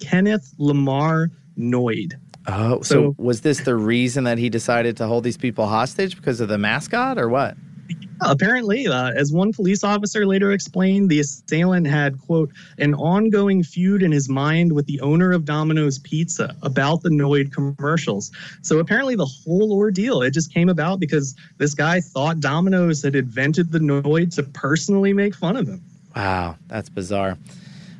Kenneth 0.00 0.52
Lamar 0.58 1.30
Noid. 1.58 2.14
Oh, 2.46 2.80
so, 2.82 2.94
So- 2.94 3.14
was 3.18 3.42
this 3.42 3.60
the 3.60 3.74
reason 3.74 4.24
that 4.24 4.38
he 4.38 4.48
decided 4.48 4.96
to 4.98 5.06
hold 5.06 5.24
these 5.24 5.36
people 5.36 5.66
hostage 5.66 6.16
because 6.16 6.40
of 6.40 6.48
the 6.48 6.58
mascot 6.58 7.18
or 7.18 7.28
what? 7.28 7.56
Apparently, 8.22 8.86
uh, 8.86 9.12
as 9.12 9.32
one 9.32 9.52
police 9.52 9.82
officer 9.82 10.26
later 10.26 10.52
explained, 10.52 11.08
the 11.08 11.20
assailant 11.20 11.86
had, 11.86 12.20
quote, 12.20 12.50
an 12.78 12.94
ongoing 12.94 13.62
feud 13.62 14.02
in 14.02 14.12
his 14.12 14.28
mind 14.28 14.72
with 14.72 14.86
the 14.86 15.00
owner 15.00 15.32
of 15.32 15.44
Domino's 15.44 15.98
Pizza 15.98 16.54
about 16.62 17.02
the 17.02 17.08
Noid 17.08 17.52
commercials. 17.52 18.30
So 18.62 18.78
apparently, 18.78 19.16
the 19.16 19.26
whole 19.26 19.72
ordeal, 19.72 20.22
it 20.22 20.32
just 20.32 20.52
came 20.52 20.68
about 20.68 21.00
because 21.00 21.34
this 21.58 21.74
guy 21.74 22.00
thought 22.00 22.40
Domino's 22.40 23.02
had 23.02 23.14
invented 23.14 23.72
the 23.72 23.78
Noid 23.78 24.34
to 24.34 24.42
personally 24.42 25.12
make 25.12 25.34
fun 25.34 25.56
of 25.56 25.66
him. 25.66 25.82
Wow, 26.14 26.56
that's 26.68 26.88
bizarre. 26.88 27.38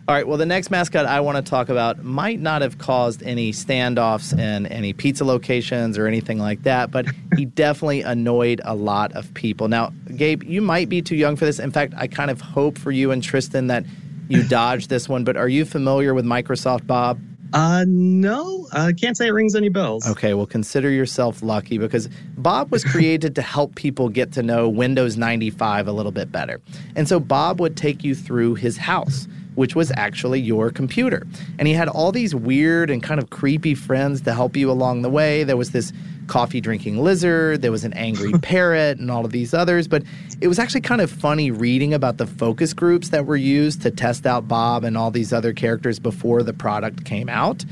All 0.08 0.14
right, 0.16 0.26
well, 0.26 0.38
the 0.38 0.46
next 0.46 0.70
mascot 0.70 1.06
I 1.06 1.20
want 1.20 1.36
to 1.36 1.48
talk 1.48 1.68
about 1.68 2.02
might 2.02 2.40
not 2.40 2.62
have 2.62 2.78
caused 2.78 3.22
any 3.22 3.52
standoffs 3.52 4.36
in 4.36 4.66
any 4.66 4.92
pizza 4.92 5.24
locations 5.24 5.96
or 5.96 6.06
anything 6.06 6.38
like 6.38 6.64
that, 6.64 6.90
but 6.90 7.06
he 7.36 7.44
definitely 7.44 8.02
annoyed 8.02 8.60
a 8.64 8.74
lot 8.74 9.12
of 9.12 9.32
people. 9.34 9.68
Now, 9.68 9.92
Gabe, 10.16 10.42
you 10.42 10.62
might 10.62 10.88
be 10.88 11.00
too 11.00 11.14
young 11.14 11.36
for 11.36 11.44
this. 11.44 11.60
In 11.60 11.70
fact, 11.70 11.94
I 11.96 12.08
kind 12.08 12.30
of 12.30 12.40
hope 12.40 12.76
for 12.76 12.90
you 12.90 13.12
and 13.12 13.22
Tristan 13.22 13.68
that 13.68 13.84
you 14.28 14.42
dodged 14.48 14.88
this 14.88 15.08
one, 15.08 15.22
but 15.22 15.36
are 15.36 15.48
you 15.48 15.64
familiar 15.64 16.12
with 16.12 16.24
Microsoft 16.24 16.86
Bob? 16.86 17.20
Uh, 17.52 17.84
no, 17.86 18.68
I 18.72 18.92
can't 18.92 19.16
say 19.16 19.26
it 19.26 19.32
rings 19.32 19.54
any 19.54 19.68
bells. 19.68 20.08
Okay, 20.08 20.34
well, 20.34 20.46
consider 20.46 20.88
yourself 20.90 21.42
lucky 21.42 21.78
because 21.78 22.08
Bob 22.36 22.70
was 22.70 22.84
created 22.92 23.34
to 23.34 23.42
help 23.42 23.74
people 23.74 24.08
get 24.08 24.32
to 24.32 24.42
know 24.42 24.68
Windows 24.68 25.16
95 25.16 25.88
a 25.88 25.92
little 25.92 26.12
bit 26.12 26.30
better. 26.30 26.60
And 26.94 27.08
so 27.08 27.18
Bob 27.18 27.60
would 27.60 27.76
take 27.76 28.04
you 28.04 28.14
through 28.14 28.54
his 28.54 28.76
house 28.76 29.26
which 29.60 29.76
was 29.76 29.92
actually 29.94 30.40
your 30.40 30.70
computer. 30.70 31.26
And 31.58 31.68
he 31.68 31.74
had 31.74 31.86
all 31.86 32.12
these 32.12 32.34
weird 32.34 32.88
and 32.88 33.02
kind 33.02 33.20
of 33.20 33.28
creepy 33.28 33.74
friends 33.74 34.22
to 34.22 34.32
help 34.32 34.56
you 34.56 34.70
along 34.70 35.02
the 35.02 35.10
way. 35.10 35.44
There 35.44 35.58
was 35.58 35.72
this 35.72 35.92
coffee 36.28 36.62
drinking 36.62 36.96
lizard, 36.96 37.60
there 37.60 37.70
was 37.70 37.84
an 37.84 37.92
angry 37.92 38.32
parrot, 38.42 38.96
and 38.98 39.10
all 39.10 39.22
of 39.22 39.32
these 39.32 39.52
others. 39.52 39.86
But 39.86 40.02
it 40.40 40.48
was 40.48 40.58
actually 40.58 40.80
kind 40.80 41.02
of 41.02 41.10
funny 41.10 41.50
reading 41.50 41.92
about 41.92 42.16
the 42.16 42.26
focus 42.26 42.72
groups 42.72 43.10
that 43.10 43.26
were 43.26 43.36
used 43.36 43.82
to 43.82 43.90
test 43.90 44.26
out 44.26 44.48
Bob 44.48 44.82
and 44.82 44.96
all 44.96 45.10
these 45.10 45.30
other 45.30 45.52
characters 45.52 45.98
before 45.98 46.42
the 46.42 46.54
product 46.54 47.04
came 47.04 47.28
out. 47.28 47.62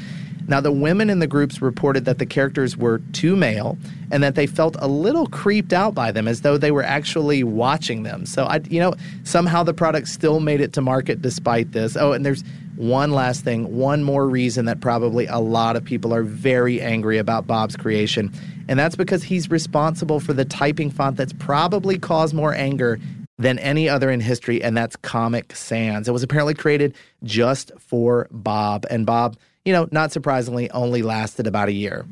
Now, 0.48 0.60
the 0.60 0.72
women 0.72 1.10
in 1.10 1.18
the 1.18 1.26
groups 1.26 1.62
reported 1.62 2.06
that 2.06 2.18
the 2.18 2.26
characters 2.26 2.76
were 2.76 2.98
too 3.12 3.36
male 3.36 3.78
and 4.10 4.22
that 4.22 4.34
they 4.34 4.46
felt 4.46 4.76
a 4.78 4.88
little 4.88 5.26
creeped 5.26 5.72
out 5.72 5.94
by 5.94 6.10
them 6.10 6.26
as 6.26 6.40
though 6.40 6.56
they 6.56 6.70
were 6.70 6.82
actually 6.82 7.44
watching 7.44 8.02
them. 8.02 8.26
So, 8.26 8.44
I, 8.44 8.60
you 8.68 8.80
know, 8.80 8.94
somehow 9.24 9.62
the 9.62 9.74
product 9.74 10.08
still 10.08 10.40
made 10.40 10.60
it 10.60 10.72
to 10.72 10.80
market 10.80 11.20
despite 11.20 11.72
this. 11.72 11.96
Oh, 11.96 12.12
and 12.12 12.24
there's 12.24 12.42
one 12.76 13.10
last 13.10 13.44
thing, 13.44 13.76
one 13.76 14.02
more 14.02 14.28
reason 14.28 14.64
that 14.64 14.80
probably 14.80 15.26
a 15.26 15.38
lot 15.38 15.76
of 15.76 15.84
people 15.84 16.14
are 16.14 16.22
very 16.22 16.80
angry 16.80 17.18
about 17.18 17.46
Bob's 17.46 17.76
creation. 17.76 18.32
And 18.68 18.78
that's 18.78 18.96
because 18.96 19.22
he's 19.22 19.50
responsible 19.50 20.20
for 20.20 20.32
the 20.32 20.44
typing 20.44 20.90
font 20.90 21.16
that's 21.16 21.32
probably 21.34 21.98
caused 21.98 22.34
more 22.34 22.54
anger 22.54 22.98
than 23.38 23.58
any 23.60 23.88
other 23.88 24.10
in 24.10 24.20
history, 24.20 24.62
and 24.62 24.76
that's 24.76 24.96
Comic 24.96 25.54
Sans. 25.54 26.08
It 26.08 26.12
was 26.12 26.22
apparently 26.22 26.54
created 26.54 26.94
just 27.22 27.70
for 27.78 28.26
Bob. 28.30 28.84
And 28.90 29.06
Bob, 29.06 29.36
you 29.68 29.74
know, 29.74 29.86
not 29.92 30.12
surprisingly, 30.12 30.70
only 30.70 31.02
lasted 31.02 31.46
about 31.46 31.68
a 31.68 31.72
year. 31.72 32.06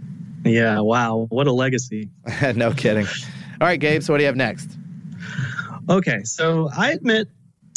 Yeah, 0.44 0.80
wow. 0.80 1.24
What 1.30 1.46
a 1.46 1.52
legacy. 1.52 2.10
no 2.54 2.70
kidding. 2.70 3.06
All 3.06 3.66
right, 3.66 3.80
Gabe, 3.80 4.02
so 4.02 4.12
what 4.12 4.18
do 4.18 4.24
you 4.24 4.26
have 4.26 4.36
next? 4.36 4.76
Okay, 5.88 6.22
so 6.24 6.68
I 6.76 6.90
admit 6.90 7.28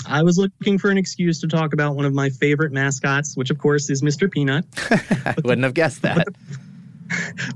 I 0.06 0.22
was 0.22 0.38
looking 0.38 0.78
for 0.78 0.92
an 0.92 0.98
excuse 0.98 1.40
to 1.40 1.48
talk 1.48 1.72
about 1.72 1.96
one 1.96 2.04
of 2.04 2.14
my 2.14 2.30
favorite 2.30 2.74
mascots, 2.74 3.38
which 3.38 3.52
of 3.52 3.58
course 3.58 3.90
is 3.90 4.02
Mr. 4.02 4.30
Peanut. 4.30 4.66
I 5.26 5.36
wouldn't 5.46 5.64
have 5.64 5.74
guessed 5.74 6.02
that. 6.02 6.28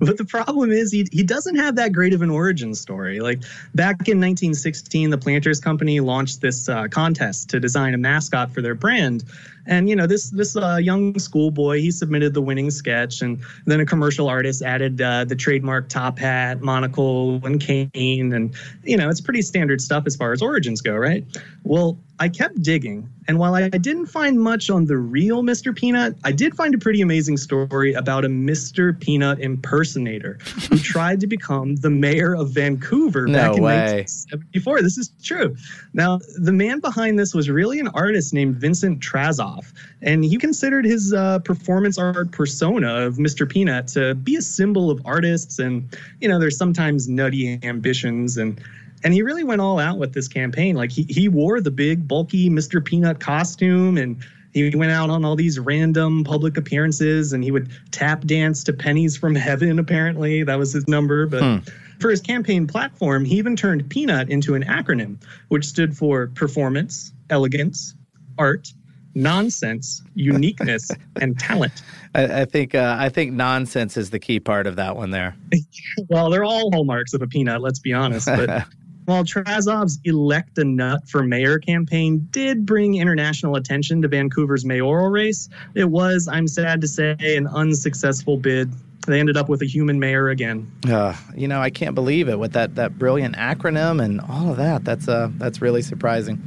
but 0.06 0.18
the 0.18 0.26
problem 0.26 0.72
is 0.72 0.92
he, 0.92 1.08
he 1.12 1.24
doesn't 1.24 1.56
have 1.56 1.76
that 1.76 1.94
great 1.94 2.14
of 2.14 2.22
an 2.22 2.30
origin 2.30 2.74
story. 2.74 3.20
Like 3.20 3.42
back 3.76 3.96
in 4.08 4.20
1916, 4.20 5.10
the 5.10 5.18
Planters 5.18 5.60
Company 5.60 6.00
launched 6.00 6.42
this 6.42 6.70
uh, 6.70 6.88
contest 6.88 7.50
to 7.50 7.60
design 7.60 7.94
a 7.94 7.98
mascot 7.98 8.52
for 8.52 8.62
their 8.62 8.76
brand. 8.76 9.24
And 9.66 9.88
you 9.88 9.96
know 9.96 10.08
this 10.08 10.30
this 10.30 10.58
uh, 10.58 10.76
young 10.76 11.18
schoolboy 11.18 11.80
he 11.80 11.90
submitted 11.90 12.34
the 12.34 12.42
winning 12.42 12.70
sketch, 12.70 13.22
and 13.22 13.40
then 13.66 13.80
a 13.80 13.86
commercial 13.86 14.28
artist 14.28 14.62
added 14.62 15.02
uh, 15.02 15.24
the 15.24 15.38
trademark 15.38 15.88
top 15.88 16.20
hat, 16.20 16.62
monocle, 16.62 17.40
and 17.46 17.62
cane, 17.62 18.34
and 18.34 18.54
you 18.84 18.98
know 18.98 19.10
it's 19.10 19.22
pretty 19.22 19.42
standard 19.42 19.80
stuff 19.80 20.04
as 20.06 20.18
far 20.18 20.34
as 20.34 20.42
origins 20.42 20.82
go, 20.82 20.94
right? 20.94 21.24
Well, 21.64 21.98
I 22.24 22.30
kept 22.30 22.62
digging, 22.62 23.10
and 23.28 23.38
while 23.38 23.54
I 23.54 23.68
didn't 23.68 24.06
find 24.06 24.40
much 24.40 24.70
on 24.70 24.86
the 24.86 24.96
real 24.96 25.44
Mr. 25.44 25.76
Peanut, 25.76 26.16
I 26.24 26.32
did 26.32 26.56
find 26.56 26.74
a 26.74 26.78
pretty 26.78 27.02
amazing 27.02 27.36
story 27.36 27.94
about 27.96 28.24
a 28.24 28.30
Mr. 28.30 28.98
Peanut 28.98 29.42
impersonator 29.42 30.38
who 30.70 30.78
tried 30.94 31.20
to 31.20 31.28
become 31.28 31.76
the 31.76 31.90
mayor 31.90 32.34
of 32.34 32.52
Vancouver 32.52 33.28
no 33.28 33.34
back 33.34 33.58
in 33.58 33.64
way. 33.64 33.76
1974. 33.76 34.82
This 34.84 34.98
is 34.98 35.12
true. 35.22 35.58
Now, 35.92 36.22
the 36.38 36.54
man 36.54 36.80
behind 36.80 37.20
this 37.20 37.34
was 37.34 37.50
really 37.50 37.82
an 37.82 37.90
artist 37.90 38.34
named 38.34 38.56
Vincent 38.56 39.02
Trasov, 39.02 39.74
and 40.02 40.24
he 40.24 40.38
considered 40.38 40.86
his 40.86 41.12
uh, 41.12 41.40
performance 41.40 41.98
art 41.98 42.32
persona 42.32 43.02
of 43.02 43.18
Mr. 43.18 43.50
Peanut 43.50 43.90
to 43.90 44.16
be 44.16 44.38
a 44.38 44.42
symbol 44.42 44.90
of 44.90 45.02
artists 45.04 45.60
and, 45.60 45.94
you 46.22 46.30
know, 46.30 46.40
there's 46.40 46.58
sometimes 46.58 47.10
nutty 47.10 47.60
ambitions 47.64 48.38
and 48.38 48.62
and 49.04 49.14
he 49.14 49.22
really 49.22 49.44
went 49.44 49.62
all 49.62 49.80
out 49.80 49.98
with 49.98 50.14
this 50.14 50.28
campaign. 50.28 50.76
Like 50.76 50.92
he 50.92 51.04
he 51.04 51.28
wore 51.28 51.62
the 51.62 51.72
big 51.72 52.08
bulky 52.08 52.50
Mr. 52.50 52.84
Peanut 52.84 53.20
costume 53.20 53.98
and 53.98 54.24
he 54.54 54.76
went 54.76 54.92
out 54.92 55.10
on 55.10 55.26
all 55.26 55.36
these 55.36 55.60
random 55.60 56.24
public 56.24 56.58
appearances 56.58 57.34
and 57.34 57.44
he 57.44 57.52
would 57.52 57.70
tap 57.92 58.22
dance 58.26 58.64
to 58.66 58.74
pennies 58.74 59.18
from 59.18 59.36
heaven 59.50 59.80
apparently 59.80 60.44
that 60.44 60.58
was 60.58 60.74
his 60.74 60.88
number 60.88 61.26
but 61.26 61.42
hmm. 61.42 61.58
for 62.00 62.10
his 62.10 62.22
campaign 62.22 62.68
platform 62.68 63.26
he 63.26 63.36
even 63.38 63.56
turned 63.56 63.90
peanut 63.90 64.30
into 64.30 64.56
an 64.56 64.64
acronym 64.64 65.18
which 65.50 65.66
stood 65.66 65.98
for 65.98 66.28
performance 66.28 67.12
elegance 67.30 67.96
art 68.38 68.72
nonsense 69.16 70.02
uniqueness 70.16 70.92
and 71.22 71.40
talent 71.40 71.82
I, 72.16 72.42
I 72.42 72.46
think 72.46 72.76
uh, 72.76 72.96
I 73.00 73.10
think 73.10 73.34
nonsense 73.34 73.98
is 73.98 74.12
the 74.12 74.20
key 74.20 74.40
part 74.40 74.68
of 74.68 74.76
that 74.76 74.96
one 74.96 75.10
there. 75.10 75.36
well, 76.10 76.30
they're 76.30 76.44
all 76.44 76.70
hallmarks 76.72 77.16
of 77.16 77.24
a 77.24 77.28
peanut. 77.28 77.60
Let's 77.60 77.80
be 77.80 77.92
honest. 77.92 78.28
But 78.28 78.68
While 79.06 79.24
Trasov's 79.24 80.00
Elect 80.06 80.58
a 80.58 80.64
Nut 80.64 81.08
for 81.08 81.24
Mayor 81.24 81.60
campaign 81.60 82.28
did 82.32 82.66
bring 82.66 82.96
international 82.96 83.56
attention 83.56 84.02
to 84.02 84.08
Vancouver's 84.08 84.64
mayoral 84.64 85.10
race, 85.10 85.50
it 85.76 85.86
was, 85.86 86.28
I'm 86.32 86.48
sad 86.48 86.82
to 86.82 86.88
say, 86.88 87.16
an 87.20 87.48
unsuccessful 87.48 88.38
bid. 88.38 88.72
They 89.06 89.20
ended 89.20 89.36
up 89.36 89.50
with 89.50 89.62
a 89.62 89.66
human 89.66 90.00
mayor 90.00 90.30
again. 90.30 90.72
Uh, 90.88 91.14
you 91.36 91.50
know, 91.50 91.60
I 91.60 91.70
can't 91.70 91.94
believe 91.94 92.30
it 92.30 92.40
with 92.40 92.54
that, 92.54 92.76
that 92.76 92.98
brilliant 92.98 93.36
acronym 93.36 94.02
and 94.02 94.22
all 94.22 94.52
of 94.52 94.58
that. 94.58 94.86
That's, 94.86 95.10
uh, 95.10 95.30
that's 95.38 95.62
really 95.62 95.82
surprising. 95.82 96.42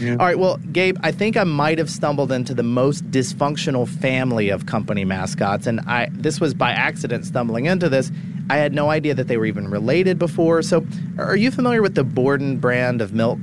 Yeah. 0.00 0.12
All 0.12 0.26
right, 0.26 0.38
well, 0.38 0.56
Gabe, 0.72 0.96
I 1.02 1.12
think 1.12 1.36
I 1.36 1.44
might 1.44 1.78
have 1.78 1.90
stumbled 1.90 2.32
into 2.32 2.54
the 2.54 2.62
most 2.62 3.10
dysfunctional 3.10 3.88
family 3.88 4.48
of 4.48 4.66
company 4.66 5.04
mascots, 5.04 5.66
and 5.66 5.80
I 5.80 6.08
this 6.12 6.40
was 6.40 6.54
by 6.54 6.72
accident 6.72 7.26
stumbling 7.26 7.66
into 7.66 7.88
this. 7.88 8.10
I 8.50 8.56
had 8.56 8.74
no 8.74 8.90
idea 8.90 9.14
that 9.14 9.28
they 9.28 9.36
were 9.36 9.46
even 9.46 9.68
related 9.68 10.18
before. 10.18 10.62
So, 10.62 10.86
are 11.18 11.36
you 11.36 11.50
familiar 11.50 11.82
with 11.82 11.94
the 11.94 12.04
Borden 12.04 12.58
brand 12.58 13.00
of 13.00 13.12
milk? 13.12 13.38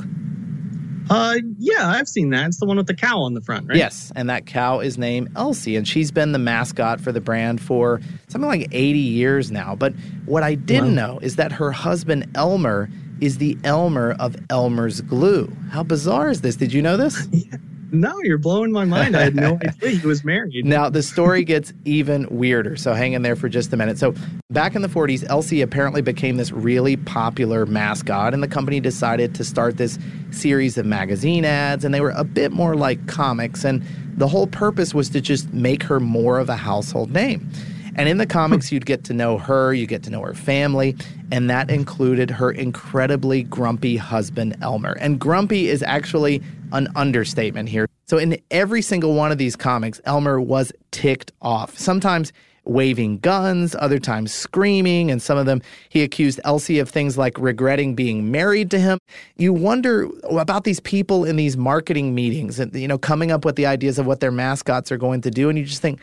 Uh, 1.10 1.39
yeah, 1.58 1.89
I've 1.89 2.08
seen 2.08 2.29
that. 2.29 2.48
It's 2.48 2.60
the 2.60 2.65
one 2.65 2.77
with 2.77 2.88
the 2.88 2.96
cow 2.96 3.20
on 3.20 3.34
the 3.34 3.41
front, 3.41 3.67
right? 3.67 3.77
Yes, 3.77 4.13
and 4.15 4.29
that 4.29 4.46
cow 4.46 4.79
is 4.79 4.98
named 4.98 5.29
Elsie, 5.36 5.75
and 5.75 5.86
she's 5.88 6.12
been 6.12 6.31
the 6.31 6.39
mascot 6.39 7.01
for 7.01 7.12
the 7.12 7.20
brand 7.20 7.60
for 7.60 8.00
something 8.29 8.48
like 8.48 8.70
80 8.72 9.00
years 9.00 9.51
now. 9.51 9.75
But 9.75 9.93
what 10.25 10.43
I 10.43 10.55
didn't 10.55 10.96
wow. 10.96 11.08
know 11.08 11.20
is 11.20 11.36
that 11.36 11.51
her 11.51 11.72
husband 11.72 12.29
Elmer 12.36 12.89
is 13.21 13.37
the 13.37 13.57
Elmer 13.63 14.15
of 14.19 14.35
Elmer's 14.49 14.99
Glue. 15.01 15.51
How 15.69 15.83
bizarre 15.83 16.29
is 16.29 16.41
this? 16.41 16.55
Did 16.55 16.73
you 16.73 16.81
know 16.81 16.97
this? 16.97 17.27
Yeah. 17.31 17.57
No, 17.93 18.17
you're 18.23 18.37
blowing 18.37 18.71
my 18.71 18.85
mind. 18.85 19.17
I 19.17 19.23
had 19.23 19.35
no 19.35 19.59
idea 19.65 19.89
he 19.89 20.07
was 20.07 20.23
married. 20.23 20.65
Now, 20.65 20.89
the 20.89 21.03
story 21.03 21.43
gets 21.43 21.73
even 21.83 22.25
weirder, 22.29 22.77
so 22.77 22.93
hang 22.93 23.11
in 23.11 23.21
there 23.21 23.35
for 23.35 23.49
just 23.49 23.73
a 23.73 23.75
minute. 23.75 23.99
So, 23.99 24.15
back 24.49 24.75
in 24.75 24.81
the 24.81 24.87
40s, 24.87 25.25
Elsie 25.29 25.61
apparently 25.61 26.01
became 26.01 26.37
this 26.37 26.53
really 26.53 26.95
popular 26.95 27.65
mascot, 27.65 28.33
and 28.33 28.41
the 28.41 28.47
company 28.47 28.79
decided 28.79 29.35
to 29.35 29.43
start 29.43 29.75
this 29.75 29.99
series 30.31 30.77
of 30.77 30.85
magazine 30.85 31.43
ads, 31.43 31.83
and 31.83 31.93
they 31.93 31.99
were 31.99 32.11
a 32.11 32.23
bit 32.23 32.53
more 32.53 32.75
like 32.75 33.05
comics, 33.07 33.65
and 33.65 33.83
the 34.15 34.27
whole 34.29 34.47
purpose 34.47 34.93
was 34.93 35.09
to 35.09 35.19
just 35.19 35.51
make 35.53 35.83
her 35.83 35.99
more 35.99 36.39
of 36.39 36.47
a 36.47 36.55
household 36.55 37.11
name. 37.11 37.49
And 37.95 38.07
in 38.07 38.17
the 38.17 38.25
comics, 38.25 38.71
you'd 38.71 38.86
get 38.86 39.03
to 39.05 39.13
know 39.13 39.38
her, 39.38 39.74
you 39.74 39.86
get 39.86 40.03
to 40.03 40.10
know 40.10 40.21
her 40.21 40.33
family, 40.33 40.95
and 41.31 41.50
that 41.50 41.69
included 41.69 42.29
her 42.29 42.51
incredibly 42.51 43.43
grumpy 43.43 43.98
husband, 43.98 44.57
Elmer. 44.62 44.98
And 45.00 45.19
grumpy 45.19 45.69
is 45.69 45.83
actually 45.83 46.41
an 46.71 46.88
understatement 46.95 47.69
here. 47.69 47.88
So, 48.05 48.17
in 48.17 48.41
every 48.50 48.81
single 48.81 49.13
one 49.13 49.31
of 49.31 49.38
these 49.38 49.55
comics, 49.55 50.01
Elmer 50.05 50.39
was 50.39 50.71
ticked 50.91 51.31
off. 51.41 51.77
Sometimes 51.77 52.31
waving 52.65 53.17
guns, 53.17 53.75
other 53.79 54.00
times 54.00 54.31
screaming, 54.31 55.10
and 55.10 55.21
some 55.21 55.38
of 55.38 55.45
them 55.45 55.62
he 55.89 56.03
accused 56.03 56.39
Elsie 56.43 56.79
of 56.79 56.89
things 56.89 57.17
like 57.17 57.38
regretting 57.39 57.95
being 57.95 58.31
married 58.31 58.69
to 58.71 58.79
him. 58.79 59.00
You 59.38 59.53
wonder 59.53 60.07
about 60.29 60.63
these 60.63 60.79
people 60.79 61.25
in 61.25 61.36
these 61.36 61.57
marketing 61.57 62.13
meetings 62.13 62.60
and 62.60 62.74
you 62.75 62.88
know 62.88 62.98
coming 62.98 63.31
up 63.31 63.45
with 63.45 63.55
the 63.55 63.65
ideas 63.65 63.98
of 63.98 64.05
what 64.05 64.19
their 64.19 64.31
mascots 64.31 64.91
are 64.91 64.98
going 64.98 65.21
to 65.21 65.31
do 65.31 65.50
and 65.50 65.57
you 65.57 65.65
just 65.65 65.81
think 65.81 66.00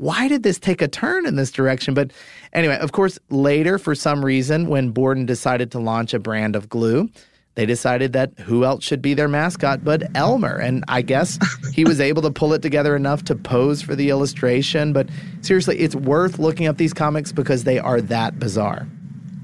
why 0.00 0.28
did 0.28 0.42
this 0.42 0.58
take 0.58 0.80
a 0.80 0.88
turn 0.88 1.26
in 1.26 1.36
this 1.36 1.52
direction? 1.52 1.92
But 1.92 2.10
anyway, 2.54 2.78
of 2.78 2.92
course, 2.92 3.18
later, 3.28 3.78
for 3.78 3.94
some 3.94 4.24
reason, 4.24 4.68
when 4.68 4.90
Borden 4.90 5.26
decided 5.26 5.70
to 5.72 5.78
launch 5.78 6.14
a 6.14 6.18
brand 6.18 6.56
of 6.56 6.70
glue, 6.70 7.10
they 7.54 7.66
decided 7.66 8.14
that 8.14 8.32
who 8.38 8.64
else 8.64 8.82
should 8.82 9.02
be 9.02 9.12
their 9.12 9.28
mascot 9.28 9.84
but 9.84 10.04
Elmer. 10.16 10.56
And 10.56 10.84
I 10.88 11.02
guess 11.02 11.38
he 11.74 11.84
was 11.84 12.00
able 12.00 12.22
to 12.22 12.30
pull 12.30 12.54
it 12.54 12.62
together 12.62 12.96
enough 12.96 13.24
to 13.24 13.34
pose 13.34 13.82
for 13.82 13.94
the 13.94 14.08
illustration. 14.08 14.94
But 14.94 15.10
seriously, 15.42 15.78
it's 15.78 15.94
worth 15.94 16.38
looking 16.38 16.66
up 16.66 16.78
these 16.78 16.94
comics 16.94 17.30
because 17.30 17.64
they 17.64 17.78
are 17.78 18.00
that 18.00 18.38
bizarre. 18.38 18.88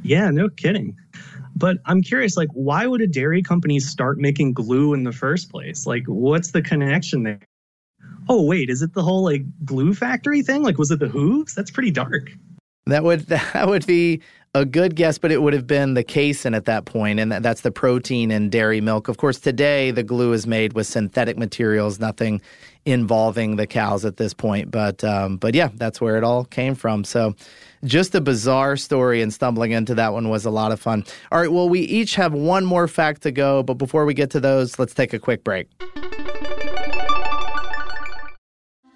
Yeah, 0.05 0.31
no 0.31 0.49
kidding. 0.49 0.97
But 1.55 1.79
I'm 1.85 2.01
curious, 2.01 2.37
like, 2.37 2.49
why 2.55 2.87
would 2.87 3.03
a 3.03 3.07
dairy 3.07 3.43
company 3.43 3.79
start 3.79 4.19
making 4.19 4.55
glue 4.55 4.95
in 4.95 5.05
the 5.05 5.13
first 5.13 5.51
place? 5.51 5.87
Like, 5.87 6.05
what's 6.07 6.53
the 6.53 6.63
connection 6.63 7.25
there? 7.25 7.41
Oh, 8.29 8.43
wait, 8.43 8.71
is 8.71 8.83
it 8.83 8.93
the 8.93 9.03
whole 9.03 9.25
like 9.25 9.43
glue 9.65 9.95
factory 9.95 10.43
thing? 10.43 10.63
Like, 10.63 10.79
was 10.79 10.91
it 10.91 10.99
the 10.99 11.09
hooves? 11.09 11.55
That's 11.55 11.71
pretty 11.71 11.91
dark. 11.91 12.31
That 12.87 13.05
would 13.05 13.21
that 13.27 13.69
would 13.69 13.87
be 13.87 14.21
a 14.55 14.65
good 14.65 14.97
guess, 14.97 15.19
but 15.19 15.31
it 15.31 15.43
would 15.43 15.53
have 15.53 15.67
been 15.67 15.95
the 15.95 16.03
casein 16.03 16.55
at 16.55 16.65
that 16.65 16.87
point, 16.87 17.21
and 17.21 17.31
that, 17.31 17.43
that's 17.43 17.61
the 17.61 17.71
protein 17.71 18.31
in 18.31 18.49
dairy 18.49 18.81
milk. 18.81 19.09
Of 19.09 19.19
course, 19.19 19.39
today 19.39 19.91
the 19.91 20.03
glue 20.03 20.33
is 20.33 20.47
made 20.47 20.73
with 20.73 20.87
synthetic 20.87 21.37
materials, 21.37 22.01
nothing 22.01 22.41
involving 22.87 23.57
the 23.57 23.67
cows 23.67 24.05
at 24.05 24.17
this 24.17 24.33
point. 24.33 24.71
But 24.71 25.05
um, 25.05 25.37
but 25.37 25.55
yeah, 25.55 25.69
that's 25.75 26.01
where 26.01 26.17
it 26.17 26.25
all 26.25 26.45
came 26.45 26.75
from. 26.75 27.05
So 27.05 27.35
just 27.85 28.15
a 28.15 28.21
bizarre 28.21 28.77
story, 28.77 29.21
and 29.21 29.33
stumbling 29.33 29.73
into 29.73 29.95
that 29.95 30.13
one 30.13 30.31
was 30.31 30.47
a 30.47 30.51
lot 30.51 30.73
of 30.73 30.81
fun. 30.81 31.05
All 31.31 31.39
right, 31.39 31.53
well, 31.53 31.69
we 31.69 31.81
each 31.81 32.15
have 32.15 32.33
one 32.33 32.65
more 32.65 32.89
fact 32.89 33.23
to 33.23 33.31
go, 33.31 33.63
but 33.63 33.75
before 33.75 34.07
we 34.07 34.15
get 34.15 34.31
to 34.31 34.41
those, 34.41 34.79
let's 34.79 34.95
take 34.95 35.13
a 35.13 35.19
quick 35.19 35.45
break. 35.45 35.69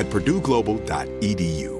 at 0.00 0.08
purdueglobal.edu. 0.08 1.79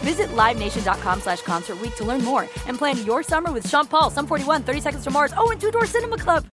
Visit 0.00 0.28
LiveNation.com 0.28 1.20
slash 1.20 1.42
Concert 1.42 1.78
to 1.96 2.04
learn 2.04 2.24
more 2.24 2.42
and 2.66 2.78
plan 2.78 3.04
your 3.04 3.22
summer 3.22 3.52
with 3.52 3.68
Sean 3.68 3.86
Paul, 3.86 4.10
Sum 4.10 4.26
41, 4.26 4.62
30 4.62 4.80
Seconds 4.80 5.04
to 5.04 5.10
Mars, 5.10 5.32
oh, 5.36 5.50
and 5.50 5.60
Two 5.60 5.70
Door 5.70 5.86
Cinema 5.86 6.16
Club. 6.16 6.46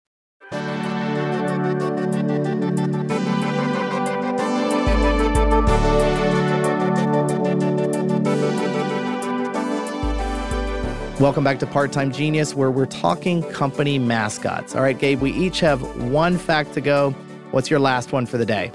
Welcome 11.17 11.45
back 11.45 11.59
to 11.59 11.65
Part 11.65 11.93
Time 11.93 12.11
Genius, 12.11 12.55
where 12.55 12.69
we're 12.69 12.85
talking 12.85 13.41
company 13.53 13.97
mascots. 13.97 14.75
All 14.75 14.81
right, 14.81 14.99
Gabe, 14.99 15.21
we 15.21 15.31
each 15.31 15.61
have 15.61 15.81
one 16.11 16.37
fact 16.37 16.73
to 16.73 16.81
go. 16.81 17.11
What's 17.51 17.69
your 17.69 17.79
last 17.79 18.11
one 18.11 18.25
for 18.25 18.37
the 18.37 18.45
day? 18.45 18.69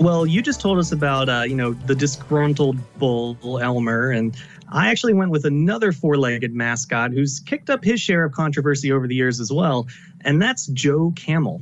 Well, 0.00 0.24
you 0.24 0.40
just 0.40 0.62
told 0.62 0.78
us 0.78 0.92
about 0.92 1.28
uh, 1.28 1.42
you 1.46 1.54
know 1.54 1.74
the 1.74 1.94
disgruntled 1.94 2.78
bull 2.98 3.36
Elmer, 3.60 4.10
and 4.10 4.34
I 4.72 4.88
actually 4.88 5.12
went 5.12 5.30
with 5.30 5.44
another 5.44 5.92
four-legged 5.92 6.54
mascot 6.54 7.12
who's 7.12 7.38
kicked 7.38 7.68
up 7.68 7.84
his 7.84 8.00
share 8.00 8.24
of 8.24 8.32
controversy 8.32 8.90
over 8.92 9.06
the 9.06 9.14
years 9.14 9.40
as 9.40 9.52
well, 9.52 9.88
and 10.22 10.40
that's 10.40 10.68
Joe 10.68 11.12
Camel. 11.16 11.60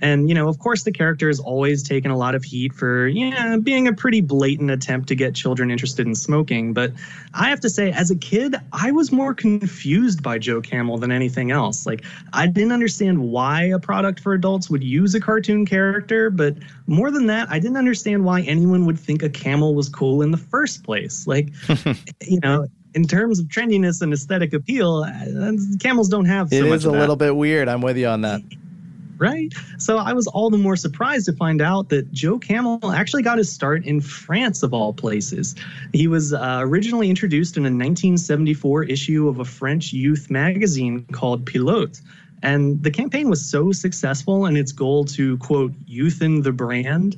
And, 0.00 0.28
you 0.28 0.34
know, 0.34 0.48
of 0.48 0.58
course, 0.58 0.82
the 0.84 0.92
character 0.92 1.28
has 1.28 1.40
always 1.40 1.82
taken 1.82 2.10
a 2.10 2.16
lot 2.16 2.34
of 2.34 2.42
heat 2.42 2.72
for, 2.72 3.06
yeah, 3.06 3.56
being 3.56 3.86
a 3.86 3.92
pretty 3.92 4.20
blatant 4.20 4.70
attempt 4.70 5.08
to 5.08 5.14
get 5.14 5.34
children 5.34 5.70
interested 5.70 6.06
in 6.06 6.14
smoking. 6.14 6.72
But 6.72 6.92
I 7.34 7.50
have 7.50 7.60
to 7.60 7.70
say, 7.70 7.92
as 7.92 8.10
a 8.10 8.16
kid, 8.16 8.56
I 8.72 8.92
was 8.92 9.12
more 9.12 9.34
confused 9.34 10.22
by 10.22 10.38
Joe 10.38 10.60
Camel 10.60 10.98
than 10.98 11.12
anything 11.12 11.50
else. 11.50 11.86
Like, 11.86 12.04
I 12.32 12.46
didn't 12.46 12.72
understand 12.72 13.18
why 13.18 13.64
a 13.64 13.78
product 13.78 14.20
for 14.20 14.32
adults 14.32 14.70
would 14.70 14.82
use 14.82 15.14
a 15.14 15.20
cartoon 15.20 15.66
character. 15.66 16.30
But 16.30 16.56
more 16.86 17.10
than 17.10 17.26
that, 17.26 17.48
I 17.50 17.58
didn't 17.58 17.76
understand 17.76 18.24
why 18.24 18.42
anyone 18.42 18.86
would 18.86 18.98
think 18.98 19.22
a 19.22 19.30
camel 19.30 19.74
was 19.74 19.88
cool 19.88 20.22
in 20.22 20.30
the 20.30 20.38
first 20.38 20.82
place. 20.82 21.26
Like, 21.26 21.50
you 22.22 22.40
know, 22.40 22.66
in 22.94 23.04
terms 23.04 23.38
of 23.38 23.46
trendiness 23.46 24.02
and 24.02 24.12
aesthetic 24.12 24.52
appeal, 24.52 25.04
uh, 25.04 25.52
camels 25.78 26.08
don't 26.08 26.24
have 26.24 26.48
so 26.50 26.56
it 26.56 26.66
is 26.66 26.84
a 26.84 26.90
little 26.90 27.16
bit 27.16 27.36
weird. 27.36 27.68
I'm 27.68 27.82
with 27.82 27.96
you 27.96 28.06
on 28.06 28.22
that. 28.22 28.42
Right? 29.20 29.52
So 29.78 29.98
I 29.98 30.12
was 30.12 30.26
all 30.26 30.50
the 30.50 30.58
more 30.58 30.76
surprised 30.76 31.26
to 31.26 31.32
find 31.32 31.60
out 31.60 31.90
that 31.90 32.10
Joe 32.10 32.38
Camel 32.38 32.90
actually 32.90 33.22
got 33.22 33.38
his 33.38 33.52
start 33.52 33.84
in 33.84 34.00
France, 34.00 34.62
of 34.62 34.74
all 34.74 34.92
places. 34.92 35.54
He 35.92 36.08
was 36.08 36.32
uh, 36.32 36.58
originally 36.62 37.10
introduced 37.10 37.56
in 37.56 37.64
a 37.64 37.70
1974 37.70 38.84
issue 38.84 39.28
of 39.28 39.38
a 39.38 39.44
French 39.44 39.92
youth 39.92 40.30
magazine 40.30 41.04
called 41.12 41.46
Pilote. 41.46 42.00
And 42.42 42.82
the 42.82 42.90
campaign 42.90 43.28
was 43.28 43.44
so 43.44 43.70
successful 43.70 44.46
in 44.46 44.56
its 44.56 44.72
goal 44.72 45.04
to, 45.06 45.36
quote, 45.38 45.72
youthen 45.86 46.42
the 46.42 46.52
brand, 46.52 47.16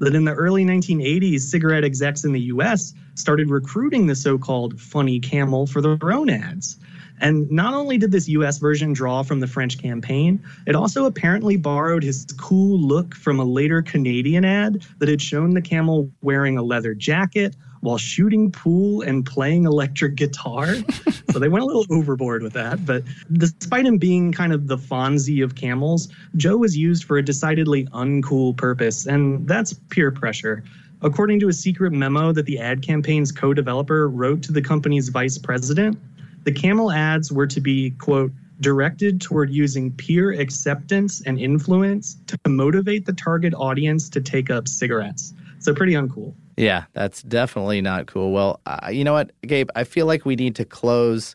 that 0.00 0.16
in 0.16 0.24
the 0.24 0.34
early 0.34 0.64
1980s, 0.64 1.42
cigarette 1.42 1.84
execs 1.84 2.24
in 2.24 2.32
the 2.32 2.40
US 2.40 2.92
started 3.14 3.48
recruiting 3.48 4.08
the 4.08 4.16
so 4.16 4.36
called 4.36 4.80
funny 4.80 5.20
camel 5.20 5.68
for 5.68 5.80
their 5.80 6.12
own 6.12 6.28
ads. 6.28 6.76
And 7.20 7.50
not 7.50 7.74
only 7.74 7.98
did 7.98 8.12
this 8.12 8.28
US 8.28 8.58
version 8.58 8.92
draw 8.92 9.22
from 9.22 9.40
the 9.40 9.46
French 9.46 9.78
campaign, 9.78 10.42
it 10.66 10.74
also 10.74 11.06
apparently 11.06 11.56
borrowed 11.56 12.02
his 12.02 12.26
cool 12.38 12.78
look 12.78 13.14
from 13.14 13.38
a 13.38 13.44
later 13.44 13.82
Canadian 13.82 14.44
ad 14.44 14.86
that 14.98 15.08
had 15.08 15.22
shown 15.22 15.54
the 15.54 15.62
camel 15.62 16.10
wearing 16.22 16.58
a 16.58 16.62
leather 16.62 16.94
jacket 16.94 17.56
while 17.84 17.98
shooting 17.98 18.50
pool 18.50 19.02
and 19.02 19.26
playing 19.26 19.64
electric 19.64 20.14
guitar. 20.14 20.74
so 21.30 21.38
they 21.38 21.48
went 21.48 21.62
a 21.62 21.66
little 21.66 21.84
overboard 21.90 22.42
with 22.42 22.54
that. 22.54 22.84
But 22.86 23.04
despite 23.32 23.84
him 23.84 23.98
being 23.98 24.32
kind 24.32 24.54
of 24.54 24.68
the 24.68 24.78
Fonzie 24.78 25.44
of 25.44 25.54
camels, 25.54 26.08
Joe 26.36 26.56
was 26.56 26.76
used 26.76 27.04
for 27.04 27.18
a 27.18 27.22
decidedly 27.22 27.84
uncool 27.86 28.56
purpose, 28.56 29.06
and 29.06 29.46
that's 29.46 29.74
peer 29.90 30.10
pressure. 30.10 30.64
According 31.02 31.40
to 31.40 31.48
a 31.48 31.52
secret 31.52 31.92
memo 31.92 32.32
that 32.32 32.46
the 32.46 32.58
ad 32.58 32.80
campaign's 32.80 33.30
co 33.30 33.52
developer 33.52 34.08
wrote 34.08 34.42
to 34.44 34.52
the 34.52 34.62
company's 34.62 35.10
vice 35.10 35.36
president, 35.36 35.98
the 36.44 36.52
camel 36.52 36.90
ads 36.90 37.32
were 37.32 37.46
to 37.46 37.60
be, 37.60 37.90
quote, 37.92 38.32
directed 38.60 39.20
toward 39.20 39.50
using 39.50 39.90
peer 39.92 40.32
acceptance 40.32 41.20
and 41.22 41.38
influence 41.38 42.16
to 42.26 42.38
motivate 42.46 43.06
the 43.06 43.12
target 43.12 43.52
audience 43.54 44.08
to 44.10 44.20
take 44.20 44.50
up 44.50 44.68
cigarettes. 44.68 45.34
So 45.58 45.74
pretty 45.74 45.94
uncool. 45.94 46.34
Yeah, 46.56 46.84
that's 46.92 47.22
definitely 47.22 47.80
not 47.80 48.06
cool. 48.06 48.30
Well, 48.30 48.60
uh, 48.64 48.90
you 48.92 49.02
know 49.02 49.12
what, 49.12 49.32
Gabe? 49.42 49.70
I 49.74 49.84
feel 49.84 50.06
like 50.06 50.24
we 50.24 50.36
need 50.36 50.54
to 50.56 50.64
close 50.64 51.34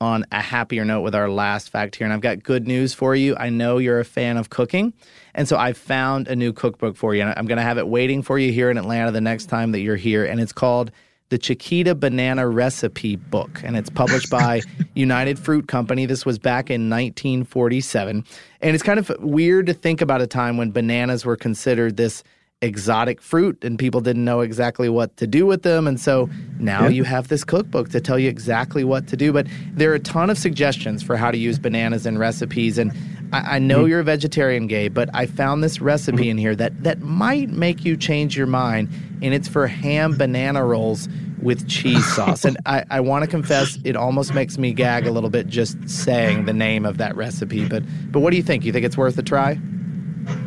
on 0.00 0.24
a 0.32 0.42
happier 0.42 0.84
note 0.84 1.00
with 1.00 1.14
our 1.14 1.30
last 1.30 1.70
fact 1.70 1.96
here. 1.96 2.04
And 2.04 2.12
I've 2.12 2.20
got 2.20 2.42
good 2.42 2.66
news 2.66 2.92
for 2.92 3.14
you. 3.14 3.34
I 3.36 3.48
know 3.48 3.78
you're 3.78 4.00
a 4.00 4.04
fan 4.04 4.36
of 4.36 4.50
cooking. 4.50 4.92
And 5.34 5.48
so 5.48 5.56
I 5.56 5.72
found 5.72 6.28
a 6.28 6.36
new 6.36 6.52
cookbook 6.52 6.96
for 6.96 7.14
you. 7.14 7.22
And 7.22 7.32
I'm 7.36 7.46
going 7.46 7.56
to 7.56 7.62
have 7.62 7.78
it 7.78 7.88
waiting 7.88 8.22
for 8.22 8.38
you 8.38 8.52
here 8.52 8.70
in 8.70 8.76
Atlanta 8.76 9.10
the 9.10 9.20
next 9.20 9.46
time 9.46 9.72
that 9.72 9.80
you're 9.80 9.96
here. 9.96 10.24
And 10.24 10.40
it's 10.40 10.52
called 10.52 10.90
the 11.28 11.38
Chiquita 11.38 11.94
Banana 11.94 12.48
Recipe 12.48 13.16
Book. 13.16 13.60
And 13.64 13.76
it's 13.76 13.90
published 13.90 14.30
by 14.30 14.62
United 14.94 15.38
Fruit 15.38 15.68
Company. 15.68 16.06
This 16.06 16.24
was 16.24 16.38
back 16.38 16.70
in 16.70 16.88
1947. 16.88 18.24
And 18.60 18.74
it's 18.74 18.82
kind 18.82 18.98
of 18.98 19.10
weird 19.20 19.66
to 19.66 19.74
think 19.74 20.00
about 20.00 20.22
a 20.22 20.26
time 20.26 20.56
when 20.56 20.70
bananas 20.70 21.24
were 21.24 21.36
considered 21.36 21.96
this 21.96 22.22
exotic 22.62 23.20
fruit 23.20 23.62
and 23.62 23.78
people 23.78 24.00
didn't 24.00 24.24
know 24.24 24.40
exactly 24.40 24.88
what 24.88 25.14
to 25.18 25.26
do 25.26 25.44
with 25.44 25.62
them. 25.62 25.86
And 25.86 26.00
so 26.00 26.30
now 26.58 26.88
you 26.88 27.04
have 27.04 27.28
this 27.28 27.44
cookbook 27.44 27.90
to 27.90 28.00
tell 28.00 28.18
you 28.18 28.30
exactly 28.30 28.82
what 28.82 29.06
to 29.08 29.16
do. 29.16 29.32
But 29.32 29.46
there 29.72 29.90
are 29.90 29.96
a 29.96 30.00
ton 30.00 30.30
of 30.30 30.38
suggestions 30.38 31.02
for 31.02 31.16
how 31.16 31.30
to 31.30 31.36
use 31.36 31.58
bananas 31.58 32.06
in 32.06 32.16
recipes. 32.16 32.78
And 32.78 32.92
I, 33.32 33.56
I 33.56 33.58
know 33.58 33.80
mm-hmm. 33.80 33.88
you're 33.88 34.00
a 34.00 34.04
vegetarian, 34.04 34.66
Gabe, 34.66 34.94
but 34.94 35.08
I 35.14 35.26
found 35.26 35.62
this 35.62 35.80
recipe 35.80 36.18
mm-hmm. 36.18 36.30
in 36.30 36.38
here 36.38 36.56
that, 36.56 36.82
that 36.82 37.00
might 37.00 37.50
make 37.50 37.84
you 37.84 37.96
change 37.96 38.36
your 38.36 38.46
mind. 38.46 38.88
And 39.22 39.32
it's 39.32 39.48
for 39.48 39.66
ham 39.66 40.16
banana 40.16 40.64
rolls 40.64 41.08
with 41.40 41.68
cheese 41.68 42.04
sauce. 42.14 42.44
and 42.44 42.56
I, 42.66 42.84
I 42.90 43.00
want 43.00 43.24
to 43.24 43.30
confess, 43.30 43.78
it 43.84 43.96
almost 43.96 44.34
makes 44.34 44.58
me 44.58 44.72
gag 44.72 45.06
a 45.06 45.10
little 45.10 45.30
bit 45.30 45.46
just 45.46 45.88
saying 45.88 46.44
the 46.44 46.52
name 46.52 46.84
of 46.84 46.98
that 46.98 47.16
recipe. 47.16 47.66
But 47.68 47.82
but 48.10 48.20
what 48.20 48.30
do 48.30 48.36
you 48.36 48.42
think? 48.42 48.64
You 48.64 48.72
think 48.72 48.84
it's 48.84 48.96
worth 48.96 49.18
a 49.18 49.22
try? 49.22 49.58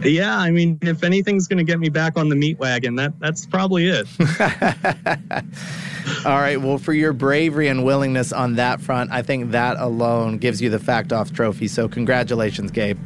Yeah, 0.04 0.38
I 0.38 0.52
mean, 0.52 0.78
if 0.82 1.04
anything's 1.04 1.48
going 1.48 1.58
to 1.58 1.64
get 1.64 1.80
me 1.80 1.90
back 1.90 2.18
on 2.18 2.30
the 2.30 2.36
meat 2.36 2.60
wagon, 2.60 2.96
that 2.96 3.20
that's 3.20 3.46
probably 3.46 3.88
it. 3.88 4.08
All 6.26 6.40
right. 6.40 6.60
Well, 6.60 6.78
for 6.78 6.94
your 6.94 7.14
bravery 7.14 7.68
and 7.68 7.84
willingness 7.84 8.32
on 8.32 8.56
that 8.56 8.82
front, 8.82 9.12
I 9.12 9.22
think 9.22 9.52
that 9.52 9.78
alone 9.78 10.38
gives 10.38 10.62
you 10.62 10.70
the 10.70 10.80
fact 10.80 11.14
off 11.14 11.34
trophy. 11.34 11.68
So, 11.68 11.88
congratulations, 11.88 12.72
Gabe. 12.72 12.98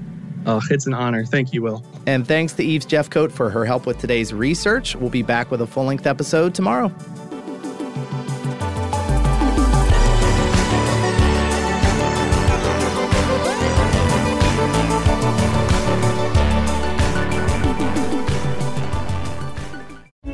Oh, 0.45 0.61
it's 0.69 0.87
an 0.87 0.93
honor. 0.93 1.25
Thank 1.25 1.53
you, 1.53 1.61
Will. 1.61 1.85
And 2.05 2.27
thanks 2.27 2.53
to 2.53 2.63
Eves 2.63 2.85
Jeffcoat 2.85 3.31
for 3.31 3.49
her 3.49 3.65
help 3.65 3.85
with 3.85 3.99
today's 3.99 4.33
research. 4.33 4.95
We'll 4.95 5.09
be 5.09 5.23
back 5.23 5.51
with 5.51 5.61
a 5.61 5.67
full 5.67 5.85
length 5.85 6.05
episode 6.05 6.53
tomorrow. 6.53 6.91